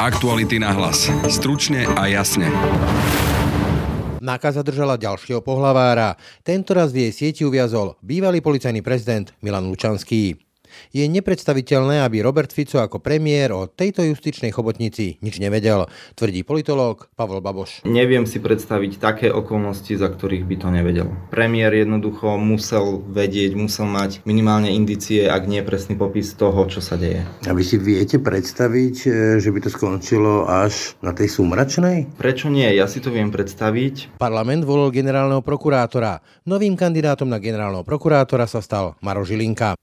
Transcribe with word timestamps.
Aktuality 0.00 0.56
na 0.56 0.72
hlas. 0.72 1.12
Stručne 1.28 1.84
a 1.84 2.08
jasne. 2.08 2.48
Náka 4.24 4.48
zadržala 4.48 4.96
ďalšieho 4.96 5.44
pohlavára. 5.44 6.16
Tento 6.40 6.72
raz 6.72 6.88
v 6.88 7.04
jej 7.04 7.12
sieti 7.12 7.44
uviazol 7.44 8.00
bývalý 8.00 8.40
policajný 8.40 8.80
prezident 8.80 9.28
Milan 9.44 9.68
Lučanský. 9.68 10.40
Je 10.90 11.06
nepredstaviteľné, 11.06 12.02
aby 12.04 12.22
Robert 12.22 12.50
Fico 12.50 12.82
ako 12.82 13.02
premiér 13.02 13.54
o 13.54 13.68
tejto 13.70 14.02
justičnej 14.06 14.50
chobotnici 14.50 15.20
nič 15.22 15.38
nevedel, 15.42 15.86
tvrdí 16.14 16.42
politológ 16.42 17.08
Pavel 17.14 17.42
Baboš. 17.44 17.86
Neviem 17.86 18.24
si 18.24 18.42
predstaviť 18.42 19.02
také 19.02 19.28
okolnosti, 19.30 19.92
za 19.94 20.08
ktorých 20.08 20.44
by 20.46 20.56
to 20.58 20.68
nevedel. 20.70 21.08
Premiér 21.32 21.74
jednoducho 21.74 22.36
musel 22.36 23.02
vedieť, 23.06 23.56
musel 23.56 23.86
mať 23.88 24.22
minimálne 24.26 24.70
indície, 24.70 25.26
ak 25.26 25.46
nie 25.46 25.62
presný 25.64 25.94
popis 25.96 26.32
toho, 26.34 26.66
čo 26.66 26.78
sa 26.82 26.98
deje. 26.98 27.22
A 27.46 27.52
vy 27.52 27.62
si 27.62 27.76
viete 27.76 28.20
predstaviť, 28.20 28.96
e, 29.06 29.08
že 29.38 29.50
by 29.50 29.58
to 29.64 29.70
skončilo 29.72 30.46
až 30.46 30.94
na 31.00 31.14
tej 31.16 31.30
súmračnej? 31.30 32.16
Prečo 32.16 32.52
nie? 32.52 32.68
Ja 32.74 32.86
si 32.86 32.98
to 33.02 33.12
viem 33.12 33.32
predstaviť. 33.32 34.20
Parlament 34.20 34.62
volil 34.64 34.92
generálneho 34.94 35.40
prokurátora. 35.40 36.22
Novým 36.46 36.74
kandidátom 36.76 37.28
na 37.28 37.42
generálneho 37.42 37.86
prokurátora 37.86 38.44
sa 38.46 38.60
stal 38.60 38.94
Maro 39.00 39.24
Žilinka. 39.26 39.74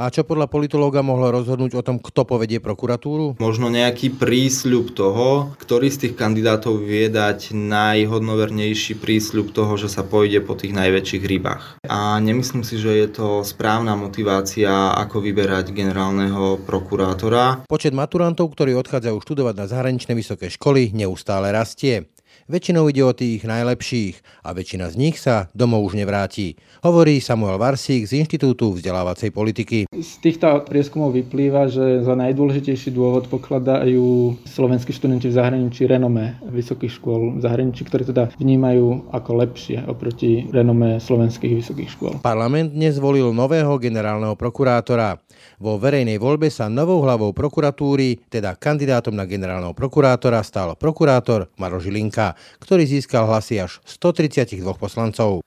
A 0.00 0.10
čo 0.10 0.24
podľa 0.26 0.50
politológa 0.50 1.04
mohlo 1.04 1.30
rozhodnúť 1.30 1.72
o 1.78 1.82
tom, 1.84 1.96
kto 2.00 2.26
povedie 2.26 2.58
prokuratúru? 2.58 3.36
Možno 3.38 3.68
nejaký 3.68 4.16
prísľub 4.16 4.96
toho, 4.96 5.54
ktorý 5.60 5.88
z 5.92 6.08
tých 6.08 6.14
kandidátov 6.14 6.82
vie 6.82 7.08
dať 7.12 7.54
najhodnovernejší 7.54 8.98
prísľub 8.98 9.54
toho, 9.54 9.76
že 9.76 9.92
sa 9.92 10.02
pôjde 10.02 10.42
po 10.44 10.56
tých 10.56 10.72
najväčších 10.74 11.24
rybách. 11.24 11.64
A 11.86 12.18
nemyslím 12.18 12.64
si, 12.66 12.80
že 12.80 12.92
je 12.94 13.08
to 13.10 13.26
správna 13.46 13.94
motivácia, 13.94 14.92
ako 14.96 15.20
vyberať 15.22 15.70
generálneho 15.70 16.60
prokurátora. 16.62 17.68
Počet 17.68 17.96
maturantov, 17.96 18.52
ktorí 18.52 18.74
odchádzajú 18.74 19.16
študovať 19.20 19.54
na 19.54 19.66
zahraničné 19.70 20.12
vysoké 20.16 20.50
školy, 20.50 20.90
neustále 20.92 21.52
rastie. 21.52 22.08
Väčšinou 22.44 22.92
ide 22.92 23.00
o 23.00 23.16
tých 23.16 23.40
najlepších 23.48 24.44
a 24.44 24.52
väčšina 24.52 24.92
z 24.92 25.00
nich 25.00 25.16
sa 25.16 25.48
domov 25.56 25.88
už 25.88 25.96
nevráti, 25.96 26.60
hovorí 26.84 27.16
Samuel 27.16 27.56
Varsík 27.56 28.04
z 28.04 28.20
Inštitútu 28.20 28.76
vzdelávacej 28.76 29.32
politiky. 29.32 29.78
Z 29.88 30.12
týchto 30.20 30.60
prieskumov 30.68 31.16
vyplýva, 31.16 31.72
že 31.72 32.04
za 32.04 32.12
najdôležitejší 32.12 32.92
dôvod 32.92 33.32
pokladajú 33.32 34.36
slovenskí 34.44 34.92
študenti 34.92 35.32
v 35.32 35.36
zahraničí 35.40 35.88
renome 35.88 36.36
vysokých 36.44 37.00
škôl 37.00 37.40
v 37.40 37.40
zahraničí, 37.40 37.80
ktoré 37.88 38.04
teda 38.04 38.28
vnímajú 38.36 39.08
ako 39.08 39.30
lepšie 39.40 39.80
oproti 39.88 40.44
renome 40.52 41.00
slovenských 41.00 41.64
vysokých 41.64 41.96
škôl. 41.96 42.12
Parlament 42.20 42.76
zvolil 42.92 43.32
nového 43.32 43.80
generálneho 43.80 44.36
prokurátora. 44.36 45.16
Vo 45.56 45.80
verejnej 45.80 46.20
voľbe 46.20 46.52
sa 46.52 46.68
novou 46.68 47.00
hlavou 47.00 47.32
prokuratúry, 47.32 48.28
teda 48.28 48.52
kandidátom 48.52 49.16
na 49.16 49.24
generálneho 49.24 49.72
prokurátora, 49.72 50.44
stal 50.44 50.76
prokurátor 50.76 51.48
Maro 51.56 51.80
Žilinka, 51.80 52.33
ktorý 52.60 52.84
získal 52.84 53.26
hlasy 53.26 53.62
až 53.62 53.80
132 53.86 54.60
poslancov. 54.76 55.44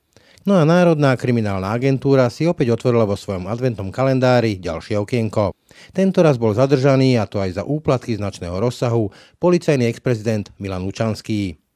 No 0.48 0.56
a 0.56 0.64
Národná 0.64 1.12
kriminálna 1.12 1.76
agentúra 1.76 2.32
si 2.32 2.48
opäť 2.48 2.72
otvorila 2.72 3.04
vo 3.04 3.20
svojom 3.20 3.52
adventnom 3.52 3.92
kalendári 3.92 4.56
ďalšie 4.56 4.96
okienko. 4.96 5.52
Tento 5.92 6.24
raz 6.24 6.40
bol 6.40 6.56
zadržaný, 6.56 7.20
a 7.20 7.28
to 7.28 7.36
aj 7.36 7.60
za 7.60 7.64
úplatky 7.68 8.16
značného 8.16 8.56
rozsahu, 8.56 9.12
policajný 9.36 9.84
ex-prezident 9.92 10.48
Milan 10.56 10.88
Lučanský. 10.88 11.67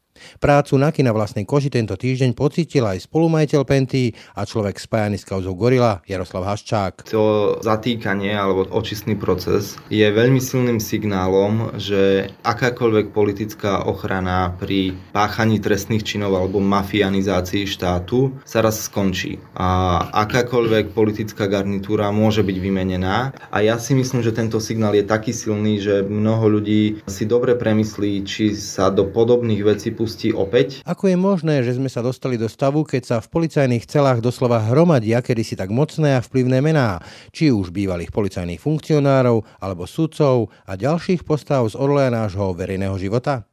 Prácu 0.42 0.76
Naky 0.76 1.06
na 1.06 1.14
vlastnej 1.14 1.46
koži 1.48 1.72
tento 1.72 1.94
týždeň 1.96 2.36
pocítil 2.36 2.84
aj 2.84 3.06
spolumajiteľ 3.06 3.60
Penty 3.64 4.12
a 4.36 4.42
človek 4.42 4.76
spájaný 4.76 5.20
s 5.20 5.28
kauzou 5.28 5.54
Gorila 5.54 6.02
Jaroslav 6.04 6.44
Haščák. 6.48 7.08
To 7.14 7.56
zatýkanie 7.62 8.34
alebo 8.36 8.66
očistný 8.68 9.16
proces 9.16 9.78
je 9.88 10.04
veľmi 10.04 10.38
silným 10.38 10.78
signálom, 10.78 11.76
že 11.78 12.28
akákoľvek 12.44 13.16
politická 13.16 13.86
ochrana 13.88 14.52
pri 14.58 14.92
páchaní 15.16 15.62
trestných 15.62 16.04
činov 16.04 16.36
alebo 16.36 16.58
mafianizácii 16.60 17.64
štátu 17.64 18.36
sa 18.44 18.60
raz 18.60 18.84
skončí. 18.84 19.40
A 19.56 20.00
akákoľvek 20.26 20.92
politická 20.92 21.48
garnitúra 21.48 22.12
môže 22.12 22.44
byť 22.44 22.56
vymenená. 22.60 23.32
A 23.48 23.56
ja 23.64 23.80
si 23.80 23.96
myslím, 23.96 24.20
že 24.20 24.36
tento 24.36 24.60
signál 24.60 24.92
je 24.92 25.06
taký 25.06 25.32
silný, 25.32 25.80
že 25.80 26.04
mnoho 26.04 26.60
ľudí 26.60 27.00
si 27.08 27.24
dobre 27.24 27.56
premyslí, 27.56 28.12
či 28.28 28.52
sa 28.52 28.92
do 28.92 29.08
podobných 29.08 29.64
vecí 29.64 29.88
pustí 29.88 30.11
pustí 30.12 30.28
opäť. 30.36 30.84
Ako 30.84 31.08
je 31.08 31.16
možné, 31.16 31.64
že 31.64 31.80
sme 31.80 31.88
sa 31.88 32.04
dostali 32.04 32.36
do 32.36 32.44
stavu, 32.44 32.84
keď 32.84 33.02
sa 33.08 33.16
v 33.24 33.32
policajných 33.32 33.88
celách 33.88 34.20
doslova 34.20 34.60
hromadia 34.60 35.24
kedysi 35.24 35.56
tak 35.56 35.72
mocné 35.72 36.20
a 36.20 36.20
vplyvné 36.20 36.60
mená, 36.60 37.00
či 37.32 37.48
už 37.48 37.72
bývalých 37.72 38.12
policajných 38.12 38.60
funkcionárov, 38.60 39.40
alebo 39.64 39.88
sudcov 39.88 40.52
a 40.68 40.76
ďalších 40.76 41.24
postav 41.24 41.64
z 41.72 41.80
orleja 41.80 42.12
nášho 42.12 42.52
verejného 42.52 42.92
života? 43.00 43.48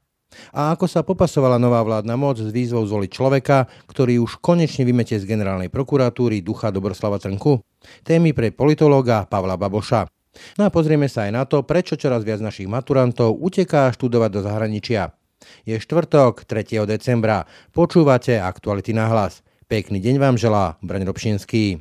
A 0.52 0.76
ako 0.76 0.86
sa 0.86 1.00
popasovala 1.02 1.56
nová 1.56 1.80
vládna 1.80 2.20
moc 2.20 2.38
s 2.38 2.52
výzvou 2.52 2.84
zvoliť 2.84 3.10
človeka, 3.10 3.66
ktorý 3.88 4.20
už 4.20 4.44
konečne 4.44 4.84
vymetie 4.84 5.16
z 5.16 5.26
generálnej 5.26 5.72
prokuratúry 5.72 6.44
ducha 6.44 6.76
Dobroslava 6.76 7.24
Trnku? 7.24 7.64
Témy 8.04 8.36
pre 8.36 8.52
politológa 8.52 9.24
Pavla 9.26 9.56
Baboša. 9.56 10.12
No 10.60 10.68
a 10.68 10.70
pozrieme 10.70 11.10
sa 11.10 11.26
aj 11.26 11.32
na 11.34 11.44
to, 11.50 11.66
prečo 11.66 11.98
čoraz 11.98 12.22
viac 12.22 12.44
našich 12.44 12.70
maturantov 12.70 13.42
uteká 13.42 13.90
študovať 13.90 14.30
do 14.30 14.42
zahraničia. 14.46 15.19
Je 15.66 15.78
štvrtok, 15.78 16.44
3. 16.44 16.86
decembra. 16.90 17.46
Počúvate 17.72 18.40
Aktuality 18.42 18.96
na 18.96 19.10
hlas. 19.12 19.46
Pekný 19.70 20.02
deň 20.02 20.16
vám 20.18 20.36
želá 20.36 20.82
Braň 20.82 21.06
Robšinský. 21.06 21.78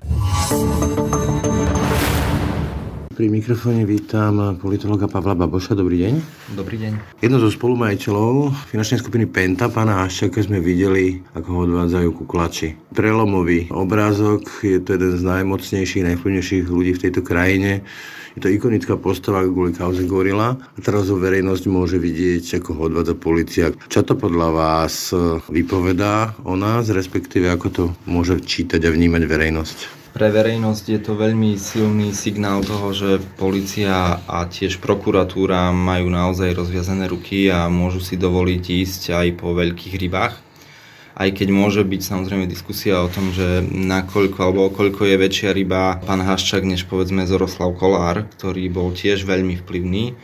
Pri 3.18 3.26
mikrofóne 3.26 3.82
vítam 3.82 4.54
politologa 4.62 5.10
Pavla 5.10 5.34
Baboša. 5.34 5.74
Dobrý 5.74 6.06
deň. 6.06 6.14
Dobrý 6.54 6.78
deň. 6.78 7.18
Jedno 7.18 7.42
zo 7.42 7.50
spolumajiteľov 7.50 8.54
finančnej 8.70 9.02
skupiny 9.02 9.26
Penta, 9.26 9.66
pána 9.66 10.06
Haščaka, 10.06 10.38
sme 10.38 10.62
videli, 10.62 11.18
ako 11.34 11.48
ho 11.50 11.60
odvádzajú 11.66 12.08
kuklači. 12.14 12.78
Prelomový 12.94 13.74
obrázok, 13.74 14.62
je 14.62 14.78
to 14.78 14.94
jeden 14.94 15.18
z 15.18 15.22
najmocnejších, 15.26 16.06
najvplyvnejších 16.14 16.70
ľudí 16.70 16.94
v 16.94 17.02
tejto 17.08 17.26
krajine 17.26 17.82
je 18.38 18.46
to 18.46 18.54
ikonická 18.54 18.94
postava 18.94 19.42
kvôli 19.42 19.74
kauze 19.74 20.06
Gorila 20.06 20.54
a 20.54 20.78
teraz 20.78 21.10
ho 21.10 21.18
verejnosť 21.18 21.64
môže 21.66 21.98
vidieť, 21.98 22.62
ako 22.62 22.70
ho 22.78 22.80
odvádza 22.86 23.18
policia. 23.18 23.74
Čo 23.90 24.06
to 24.06 24.14
podľa 24.14 24.48
vás 24.54 25.10
vypovedá 25.50 26.38
o 26.46 26.54
nás, 26.54 26.86
respektíve 26.86 27.50
ako 27.50 27.66
to 27.74 27.84
môže 28.06 28.38
čítať 28.46 28.78
a 28.86 28.94
vnímať 28.94 29.22
verejnosť? 29.26 29.78
Pre 30.14 30.30
verejnosť 30.30 30.84
je 30.86 31.00
to 31.02 31.18
veľmi 31.18 31.58
silný 31.58 32.14
signál 32.14 32.62
toho, 32.62 32.94
že 32.94 33.10
policia 33.38 34.22
a 34.22 34.46
tiež 34.46 34.78
prokuratúra 34.78 35.74
majú 35.74 36.06
naozaj 36.06 36.54
rozviazané 36.54 37.10
ruky 37.10 37.50
a 37.50 37.66
môžu 37.66 37.98
si 37.98 38.14
dovoliť 38.14 38.64
ísť 38.64 39.02
aj 39.18 39.26
po 39.34 39.50
veľkých 39.54 39.94
rybách 39.98 40.47
aj 41.18 41.34
keď 41.34 41.48
môže 41.50 41.82
byť 41.82 42.00
samozrejme 42.00 42.46
diskusia 42.46 43.02
o 43.02 43.10
tom, 43.10 43.34
že 43.34 43.66
nakoľko 43.66 44.38
alebo 44.38 44.70
koľko 44.70 45.02
je 45.02 45.16
väčšia 45.18 45.50
ryba 45.50 45.98
pán 46.06 46.22
Haščák 46.22 46.62
než 46.62 46.86
povedzme 46.86 47.26
Zoroslav 47.26 47.74
Kolár, 47.74 48.30
ktorý 48.38 48.70
bol 48.70 48.94
tiež 48.94 49.26
veľmi 49.26 49.58
vplyvný 49.66 50.14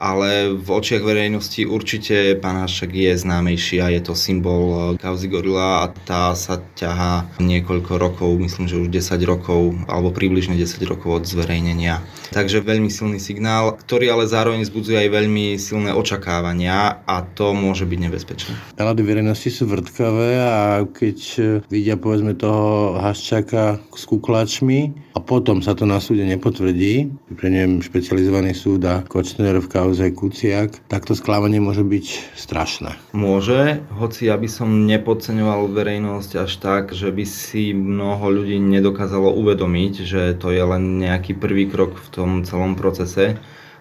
ale 0.00 0.56
v 0.56 0.64
očiach 0.64 1.04
verejnosti 1.04 1.68
určite 1.68 2.40
pán 2.40 2.56
Haščák 2.64 2.88
je 2.88 3.12
známejší 3.20 3.84
a 3.84 3.92
je 3.92 4.00
to 4.00 4.16
symbol 4.16 4.96
kauzy 4.96 5.28
Gorila 5.28 5.84
a 5.84 5.92
tá 5.92 6.32
sa 6.32 6.56
ťahá 6.74 7.36
niekoľko 7.36 8.00
rokov, 8.00 8.32
myslím, 8.40 8.64
že 8.64 8.80
už 8.80 8.88
10 8.88 9.20
rokov 9.28 9.76
alebo 9.84 10.08
približne 10.08 10.56
10 10.56 10.80
rokov 10.88 11.20
od 11.20 11.24
zverejnenia. 11.28 12.00
Takže 12.32 12.64
veľmi 12.64 12.88
silný 12.88 13.20
signál, 13.20 13.76
ktorý 13.76 14.16
ale 14.16 14.24
zároveň 14.24 14.64
zbudzuje 14.64 15.04
aj 15.04 15.10
veľmi 15.12 15.60
silné 15.60 15.92
očakávania 15.92 17.04
a 17.04 17.20
to 17.20 17.52
môže 17.52 17.84
byť 17.84 17.98
nebezpečné. 18.00 18.52
Nálady 18.80 19.04
verejnosti 19.04 19.52
sú 19.52 19.68
vrtkavé 19.68 20.40
a 20.40 20.80
keď 20.88 21.18
vidia 21.68 22.00
povedzme 22.00 22.32
toho 22.32 22.96
Haščáka 22.96 23.76
s 23.92 24.08
kuklačmi 24.08 25.12
a 25.12 25.20
potom 25.20 25.60
sa 25.60 25.76
to 25.76 25.84
na 25.84 26.00
súde 26.00 26.24
nepotvrdí, 26.24 27.12
neviem 27.50 27.82
špecializovaný 27.82 28.54
súd 28.54 28.86
a 28.86 29.02
Kočner 29.02 29.58
v 29.58 29.66
kauze 29.66 29.89
Kuciak, 29.92 30.78
tak 30.86 31.04
to 31.04 31.18
sklávanie 31.18 31.58
môže 31.58 31.82
byť 31.82 32.06
strašné. 32.38 32.96
Môže, 33.10 33.82
hoci 33.94 34.30
ja 34.30 34.38
by 34.38 34.48
som 34.48 34.86
nepodceňoval 34.86 35.68
verejnosť 35.70 36.30
až 36.46 36.52
tak, 36.62 36.84
že 36.94 37.10
by 37.10 37.24
si 37.26 37.74
mnoho 37.74 38.30
ľudí 38.30 38.56
nedokázalo 38.56 39.34
uvedomiť, 39.34 39.92
že 40.06 40.22
to 40.38 40.54
je 40.54 40.62
len 40.62 41.02
nejaký 41.02 41.34
prvý 41.34 41.66
krok 41.66 41.98
v 41.98 42.08
tom 42.14 42.30
celom 42.46 42.78
procese 42.78 43.36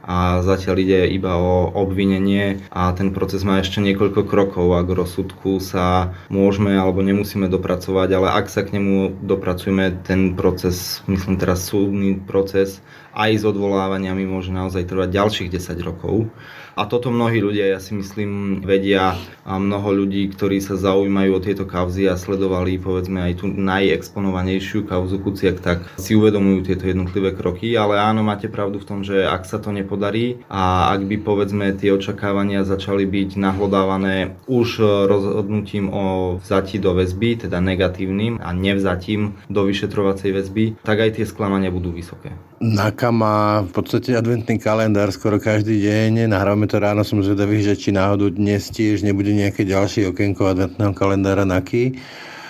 a 0.09 0.41
zatiaľ 0.41 0.75
ide 0.81 1.01
iba 1.13 1.37
o 1.37 1.69
obvinenie 1.69 2.65
a 2.73 2.89
ten 2.97 3.13
proces 3.13 3.45
má 3.45 3.61
ešte 3.61 3.77
niekoľko 3.77 4.25
krokov 4.25 4.73
a 4.73 4.81
k 4.81 4.97
rozsudku 4.97 5.61
sa 5.61 6.17
môžeme 6.33 6.73
alebo 6.73 7.05
nemusíme 7.05 7.45
dopracovať, 7.45 8.09
ale 8.17 8.33
ak 8.33 8.49
sa 8.49 8.65
k 8.65 8.81
nemu 8.81 9.21
dopracujeme, 9.21 10.01
ten 10.01 10.33
proces, 10.33 11.05
myslím 11.05 11.37
teraz 11.37 11.69
súdny 11.69 12.17
proces, 12.25 12.81
aj 13.13 13.37
s 13.37 13.43
odvolávaniami 13.45 14.25
môže 14.25 14.49
naozaj 14.49 14.89
trvať 14.89 15.13
ďalších 15.13 15.49
10 15.53 15.77
rokov. 15.85 16.33
A 16.79 16.87
toto 16.87 17.11
mnohí 17.11 17.43
ľudia, 17.43 17.75
ja 17.75 17.79
si 17.83 17.91
myslím, 17.91 18.63
vedia 18.63 19.19
a 19.43 19.59
mnoho 19.59 19.91
ľudí, 19.91 20.31
ktorí 20.31 20.63
sa 20.63 20.79
zaujímajú 20.79 21.31
o 21.35 21.43
tieto 21.43 21.67
kauzy 21.67 22.07
a 22.07 22.15
sledovali 22.15 22.79
povedzme 22.79 23.19
aj 23.19 23.43
tú 23.43 23.51
najexponovanejšiu 23.51 24.87
kauzu 24.87 25.19
Kuciak, 25.19 25.59
tak 25.59 25.83
si 25.99 26.15
uvedomujú 26.15 26.71
tieto 26.71 26.87
jednotlivé 26.87 27.35
kroky, 27.35 27.75
ale 27.75 27.99
áno, 27.99 28.23
máte 28.23 28.47
pravdu 28.47 28.79
v 28.79 28.87
tom, 28.87 29.03
že 29.03 29.27
ak 29.27 29.43
sa 29.43 29.59
to 29.59 29.75
nepodarí 29.75 30.39
a 30.47 30.95
ak 30.95 31.03
by 31.03 31.19
povedzme 31.19 31.75
tie 31.75 31.91
očakávania 31.91 32.63
začali 32.63 33.03
byť 33.03 33.35
nahlodávané 33.35 34.39
už 34.47 34.79
rozhodnutím 35.11 35.91
o 35.91 36.39
vzati 36.39 36.79
do 36.79 36.95
väzby, 36.95 37.43
teda 37.43 37.59
negatívnym 37.59 38.39
a 38.39 38.55
nevzatím 38.55 39.35
do 39.51 39.67
vyšetrovacej 39.67 40.31
väzby, 40.31 40.79
tak 40.79 41.03
aj 41.03 41.19
tie 41.19 41.25
sklamania 41.27 41.75
budú 41.75 41.91
vysoké. 41.91 42.31
Naka 42.59 43.07
má 43.07 43.63
v 43.63 43.71
podstate 43.71 44.19
adventný 44.19 44.59
kalendár 44.59 45.15
skoro 45.15 45.39
každý 45.39 45.79
deň. 45.79 46.27
Nahrávame 46.27 46.67
to 46.67 46.75
ráno, 46.75 47.07
som 47.07 47.23
zvedavý, 47.23 47.63
že 47.63 47.79
či 47.79 47.95
náhodou 47.95 48.35
dnes 48.35 48.67
tiež 48.67 48.99
nebude 48.99 49.31
nejaké 49.31 49.63
ďalšie 49.63 50.11
okienko 50.11 50.51
adventného 50.51 50.91
kalendára 50.91 51.47
Naky 51.47 51.95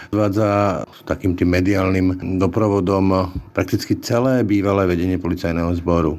vádza 0.10 0.82
s 0.90 1.06
takým 1.06 1.38
tým 1.38 1.54
mediálnym 1.54 2.42
doprovodom 2.42 3.30
prakticky 3.54 4.02
celé 4.02 4.42
bývalé 4.42 4.90
vedenie 4.90 5.22
policajného 5.22 5.78
zboru. 5.78 6.18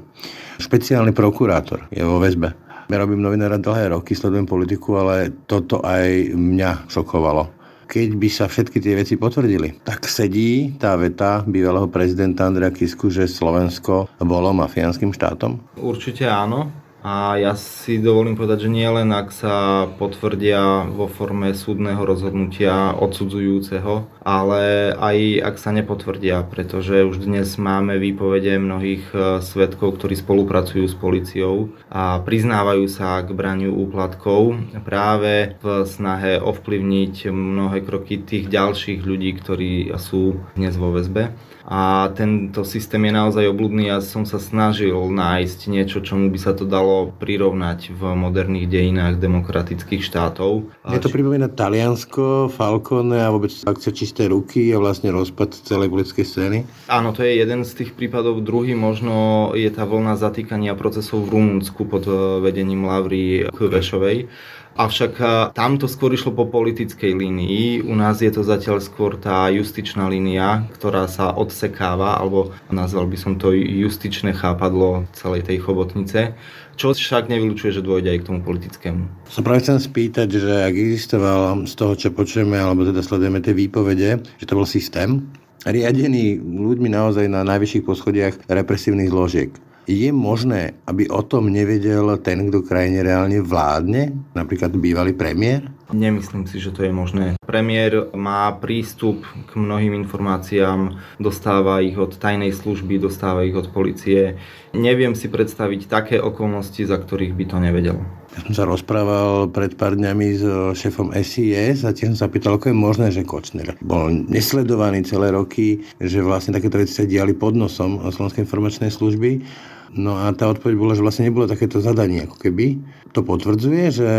Špeciálny 0.63 1.11
prokurátor 1.11 1.91
je 1.91 2.07
vo 2.07 2.23
väzbe. 2.23 2.55
Ja 2.87 2.95
robím 2.95 3.27
novinára 3.27 3.59
dlhé 3.59 3.91
roky, 3.91 4.15
sledujem 4.15 4.47
politiku, 4.47 5.03
ale 5.03 5.35
toto 5.51 5.83
aj 5.83 6.31
mňa 6.31 6.87
šokovalo 6.87 7.60
keď 7.91 8.09
by 8.15 8.29
sa 8.31 8.47
všetky 8.47 8.79
tie 8.79 8.95
veci 8.95 9.19
potvrdili, 9.19 9.83
tak 9.83 10.07
sedí 10.07 10.79
tá 10.79 10.95
veta 10.95 11.43
bývalého 11.43 11.91
prezidenta 11.91 12.47
Andrea 12.47 12.71
Kisku, 12.71 13.11
že 13.11 13.27
Slovensko 13.27 14.07
bolo 14.23 14.55
mafiánskym 14.55 15.11
štátom? 15.11 15.59
Určite 15.83 16.31
áno. 16.31 16.71
A 17.01 17.41
ja 17.41 17.57
si 17.57 17.97
dovolím 17.97 18.37
povedať, 18.37 18.69
že 18.69 18.75
nie 18.77 18.85
len 18.85 19.09
ak 19.09 19.33
sa 19.33 19.89
potvrdia 19.97 20.85
vo 20.85 21.09
forme 21.09 21.57
súdneho 21.57 22.05
rozhodnutia 22.05 22.93
odsudzujúceho, 22.93 24.05
ale 24.21 24.93
aj 24.93 25.17
ak 25.41 25.57
sa 25.57 25.73
nepotvrdia, 25.73 26.45
pretože 26.45 27.09
už 27.09 27.25
dnes 27.25 27.57
máme 27.57 27.97
výpovede 27.97 28.61
mnohých 28.61 29.05
e, 29.17 29.19
svetkov, 29.41 29.97
ktorí 29.97 30.13
spolupracujú 30.13 30.85
s 30.85 30.93
policiou 30.93 31.73
a 31.89 32.21
priznávajú 32.21 32.85
sa 32.85 33.25
k 33.25 33.33
braniu 33.33 33.73
úplatkov 33.73 34.61
práve 34.85 35.57
v 35.65 35.89
snahe 35.89 36.37
ovplyvniť 36.37 37.33
mnohé 37.33 37.81
kroky 37.81 38.21
tých 38.21 38.53
ďalších 38.53 39.01
ľudí, 39.01 39.41
ktorí 39.41 39.89
sú 39.97 40.37
dnes 40.53 40.77
vo 40.77 40.93
väzbe 40.93 41.33
a 41.65 42.09
tento 42.17 42.65
systém 42.65 43.05
je 43.09 43.13
naozaj 43.13 43.45
obľudný. 43.51 43.93
Ja 43.93 44.01
som 44.01 44.25
sa 44.25 44.41
snažil 44.41 44.97
nájsť 44.97 45.61
niečo, 45.69 45.99
čomu 46.01 46.33
by 46.33 46.39
sa 46.41 46.53
to 46.57 46.65
dalo 46.65 47.13
prirovnať 47.21 47.93
v 47.93 48.03
moderných 48.17 48.69
dejinách 48.71 49.21
demokratických 49.21 50.01
štátov. 50.01 50.73
Je 50.89 51.01
to 51.01 51.13
pripomína 51.13 51.53
Taliansko, 51.53 52.49
Falcone 52.49 53.21
a 53.21 53.29
vôbec 53.29 53.53
akcia 53.53 53.93
Čisté 53.93 54.33
ruky 54.33 54.73
a 54.73 54.81
vlastne 54.81 55.13
rozpad 55.13 55.53
celej 55.67 55.93
politickej 55.93 56.27
scény? 56.27 56.59
Áno, 56.89 57.13
to 57.13 57.21
je 57.27 57.41
jeden 57.41 57.67
z 57.67 57.73
tých 57.85 57.93
prípadov. 57.93 58.41
Druhý 58.41 58.73
možno 58.73 59.51
je 59.53 59.69
tá 59.69 59.85
vlna 59.85 60.17
zatýkania 60.17 60.73
procesov 60.73 61.29
v 61.29 61.37
Rumunsku 61.37 61.85
pod 61.85 62.09
vedením 62.41 62.89
Lavry 62.89 63.49
Kvešovej 63.53 64.33
Avšak 64.79 65.19
tamto 65.53 65.91
skôr 65.91 66.15
išlo 66.15 66.33
po 66.33 66.47
politickej 66.47 67.13
línii. 67.13 67.85
U 67.85 67.93
nás 67.99 68.23
je 68.23 68.31
to 68.31 68.47
zatiaľ 68.47 68.79
skôr 68.79 69.19
tá 69.19 69.51
justičná 69.51 70.07
línia, 70.07 70.71
ktorá 70.79 71.05
sa 71.11 71.35
odsekáva, 71.35 72.17
alebo 72.17 72.55
nazval 72.71 73.11
by 73.11 73.19
som 73.19 73.35
to 73.37 73.53
justičné 73.53 74.33
chápadlo 74.33 75.05
celej 75.13 75.51
tej 75.51 75.61
chobotnice. 75.61 76.39
Čo 76.81 76.97
však 76.97 77.29
nevylučuje, 77.29 77.77
že 77.77 77.85
dôjde 77.85 78.09
aj 78.09 78.19
k 78.25 78.27
tomu 78.33 78.41
politickému. 78.41 79.29
Sa 79.29 79.45
práve 79.45 79.69
chcem 79.69 79.77
spýtať, 79.77 80.29
že 80.33 80.65
ak 80.65 80.73
existoval 80.73 81.69
z 81.69 81.75
toho, 81.77 81.93
čo 81.93 82.09
počujeme, 82.09 82.57
alebo 82.57 82.89
teda 82.89 83.05
sledujeme 83.05 83.45
tie 83.45 83.53
výpovede, 83.53 84.25
že 84.41 84.49
to 84.49 84.57
bol 84.57 84.65
systém, 84.65 85.29
riadený 85.69 86.41
ľuďmi 86.41 86.89
naozaj 86.89 87.29
na 87.29 87.45
najvyšších 87.45 87.85
poschodiach 87.85 88.35
represívnych 88.49 89.13
zložiek. 89.13 89.53
Je 89.91 90.15
možné, 90.15 90.79
aby 90.87 91.11
o 91.11 91.19
tom 91.19 91.51
nevedel 91.51 92.15
ten, 92.23 92.47
kto 92.47 92.63
krajine 92.63 93.03
reálne 93.03 93.43
vládne, 93.43 94.15
napríklad 94.39 94.71
bývalý 94.79 95.19
premiér? 95.19 95.67
Nemyslím 95.91 96.47
si, 96.47 96.63
že 96.63 96.71
to 96.71 96.87
je 96.87 96.95
možné. 96.95 97.35
Premiér 97.43 98.15
má 98.15 98.55
prístup 98.55 99.27
k 99.27 99.59
mnohým 99.59 99.91
informáciám, 99.99 100.95
dostáva 101.19 101.83
ich 101.83 101.99
od 101.99 102.15
tajnej 102.15 102.55
služby, 102.55 103.03
dostáva 103.03 103.43
ich 103.43 103.59
od 103.59 103.75
policie. 103.75 104.39
Neviem 104.71 105.19
si 105.19 105.27
predstaviť 105.27 105.91
také 105.91 106.23
okolnosti, 106.23 106.87
za 106.87 106.95
ktorých 106.95 107.35
by 107.35 107.45
to 107.51 107.57
nevedel. 107.59 107.99
Ja 108.39 108.47
som 108.47 108.55
sa 108.55 108.71
rozprával 108.71 109.51
pred 109.51 109.75
pár 109.75 109.99
dňami 109.99 110.27
s 110.39 110.47
šéfom 110.79 111.11
SIS 111.19 111.83
a 111.83 111.91
tiež 111.91 112.15
som 112.15 112.19
sa 112.23 112.31
pýtal, 112.31 112.63
ako 112.63 112.71
je 112.71 112.77
možné, 112.79 113.07
že 113.11 113.27
Kočner 113.27 113.75
bol 113.83 114.07
nesledovaný 114.07 115.03
celé 115.03 115.35
roky, 115.35 115.83
že 115.99 116.23
vlastne 116.23 116.55
takéto 116.55 116.79
veci 116.79 116.95
sa 116.95 117.03
diali 117.03 117.35
pod 117.35 117.59
nosom 117.59 117.99
Slovenskej 118.07 118.47
informačnej 118.47 118.95
služby 118.95 119.43
No 119.91 120.15
a 120.15 120.31
tá 120.31 120.47
odpoveď 120.47 120.75
bola, 120.79 120.95
že 120.95 121.03
vlastne 121.03 121.27
nebolo 121.27 121.51
takéto 121.51 121.83
zadanie 121.83 122.23
ako 122.23 122.37
keby. 122.39 122.79
To 123.11 123.27
potvrdzuje, 123.27 123.85
že 123.91 124.11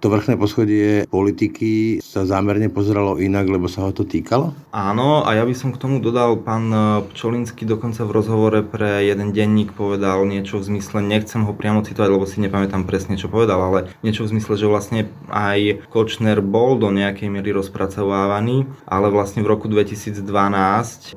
to 0.00 0.08
vrchné 0.08 0.34
poschodie 0.40 1.04
politiky 1.12 2.00
sa 2.00 2.24
zámerne 2.24 2.72
pozeralo 2.72 3.20
inak, 3.20 3.46
lebo 3.46 3.68
sa 3.68 3.84
ho 3.84 3.92
to 3.92 4.08
týkalo? 4.08 4.56
Áno, 4.72 5.22
a 5.28 5.36
ja 5.36 5.44
by 5.44 5.52
som 5.52 5.70
k 5.76 5.78
tomu 5.78 6.00
dodal, 6.00 6.40
pán 6.40 6.72
e, 6.72 6.78
Pčolinský 7.12 7.68
dokonca 7.68 8.08
v 8.08 8.14
rozhovore 8.16 8.60
pre 8.64 9.04
jeden 9.04 9.36
denník 9.36 9.76
povedal 9.76 10.24
niečo 10.24 10.56
v 10.56 10.72
zmysle, 10.72 11.04
nechcem 11.04 11.44
ho 11.44 11.52
priamo 11.52 11.84
citovať, 11.84 12.08
lebo 12.10 12.24
si 12.24 12.40
nepamätám 12.40 12.88
presne, 12.88 13.20
čo 13.20 13.28
povedal, 13.28 13.60
ale 13.60 13.92
niečo 14.00 14.24
v 14.24 14.34
zmysle, 14.34 14.56
že 14.56 14.66
vlastne 14.72 15.00
aj 15.28 15.84
Kočner 15.92 16.40
bol 16.40 16.80
do 16.80 16.88
nejakej 16.88 17.28
miery 17.28 17.52
rozpracovávaný, 17.52 18.64
ale 18.88 19.12
vlastne 19.12 19.44
v 19.44 19.52
roku 19.52 19.68
2012 19.68 20.24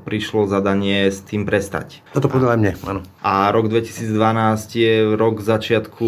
prišlo 0.03 0.45
zadanie 0.51 1.07
s 1.07 1.23
tým 1.23 1.47
prestať. 1.47 2.03
Toto 2.11 2.27
povedal 2.27 2.55
aj 2.55 2.59
mne, 2.59 2.73
áno. 2.83 3.01
A 3.23 3.47
rok 3.49 3.71
2012 3.71 4.03
2012 4.13 4.75
je 4.75 5.15
rok 5.15 5.41
začiatku 5.41 6.07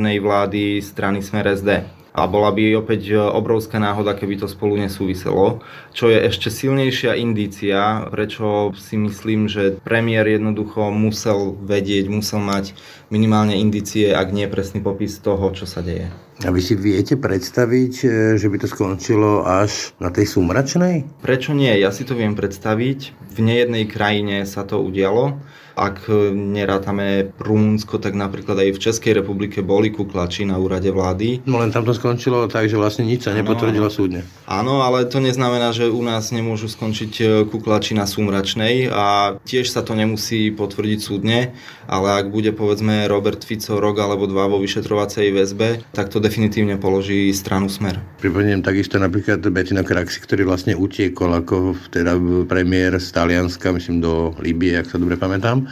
jednofarebnej 0.00 0.16
vlády 0.24 0.62
strany 0.80 1.20
Smer 1.20 1.44
SD. 1.52 1.84
A 2.10 2.26
bola 2.26 2.50
by 2.50 2.74
opäť 2.74 3.14
obrovská 3.14 3.78
náhoda, 3.78 4.18
keby 4.18 4.42
to 4.42 4.50
spolu 4.50 4.74
nesúviselo. 4.74 5.62
Čo 5.94 6.10
je 6.10 6.18
ešte 6.26 6.50
silnejšia 6.50 7.14
indícia, 7.14 8.02
prečo 8.10 8.74
si 8.74 8.98
myslím, 8.98 9.46
že 9.46 9.78
premiér 9.78 10.26
jednoducho 10.26 10.90
musel 10.90 11.54
vedieť, 11.54 12.10
musel 12.10 12.42
mať 12.42 12.74
minimálne 13.14 13.54
indície, 13.54 14.10
ak 14.10 14.34
nie 14.34 14.50
presný 14.50 14.82
popis 14.82 15.22
toho, 15.22 15.54
čo 15.54 15.70
sa 15.70 15.86
deje. 15.86 16.10
A 16.42 16.50
vy 16.50 16.58
si 16.58 16.74
viete 16.74 17.14
predstaviť, 17.14 17.92
e, 18.02 18.06
že 18.34 18.48
by 18.50 18.56
to 18.58 18.66
skončilo 18.66 19.46
až 19.46 19.94
na 20.02 20.10
tej 20.10 20.34
sumračnej? 20.34 21.06
Prečo 21.22 21.54
nie? 21.54 21.70
Ja 21.78 21.94
si 21.94 22.02
to 22.02 22.18
viem 22.18 22.34
predstaviť. 22.34 23.30
V 23.36 23.38
nejednej 23.38 23.86
krajine 23.86 24.42
sa 24.50 24.66
to 24.66 24.82
udialo. 24.82 25.38
Ak 25.80 26.12
nerátame 26.36 27.32
Rumunsko, 27.40 27.96
tak 27.96 28.12
napríklad 28.12 28.60
aj 28.60 28.76
v 28.76 28.82
Českej 28.84 29.12
republike 29.16 29.64
boli 29.64 29.88
kuklači 29.88 30.44
na 30.44 30.60
úrade 30.60 30.92
vlády. 30.92 31.40
No 31.48 31.56
len 31.56 31.72
tam 31.72 31.88
to 31.88 31.96
skončilo 31.96 32.44
tak, 32.52 32.68
že 32.68 32.76
vlastne 32.76 33.08
nič 33.08 33.24
sa 33.24 33.32
nepotvrdilo 33.32 33.88
súdne. 33.88 34.28
Áno, 34.44 34.84
ale 34.84 35.08
to 35.08 35.24
neznamená, 35.24 35.72
že 35.72 35.88
u 35.88 36.04
nás 36.04 36.36
nemôžu 36.36 36.68
skončiť 36.68 37.12
e, 37.16 37.24
kuklači 37.48 37.96
na 37.96 38.04
Sumračnej 38.04 38.92
a 38.92 39.40
tiež 39.40 39.72
sa 39.72 39.80
to 39.80 39.96
nemusí 39.96 40.52
potvrdiť 40.52 41.00
súdne, 41.00 41.56
ale 41.88 42.08
ak 42.12 42.28
bude 42.28 42.52
povedzme 42.52 43.08
Robert 43.08 43.40
Fico 43.40 43.80
rok 43.80 44.04
alebo 44.04 44.28
dva 44.28 44.52
vo 44.52 44.60
vyšetrovacej 44.60 45.32
väzbe, 45.32 45.80
tak 45.96 46.12
to 46.12 46.20
definitívne 46.20 46.76
položí 46.76 47.32
stranu 47.32 47.72
Smer. 47.72 47.96
Pripomeniem 48.20 48.60
takisto 48.60 49.00
napríklad 49.00 49.40
Betino 49.48 49.80
Kraxi, 49.80 50.20
ktorý 50.20 50.44
vlastne 50.44 50.76
utiekol 50.76 51.40
ako 51.40 51.78
teda 51.88 52.20
premiér 52.44 53.00
z 53.00 53.08
Talianska, 53.16 53.72
myslím 53.72 54.04
do 54.04 54.36
Libie, 54.42 54.76
ak 54.76 54.92
sa 54.92 55.00
dobre 55.00 55.16
pamätám. 55.16 55.69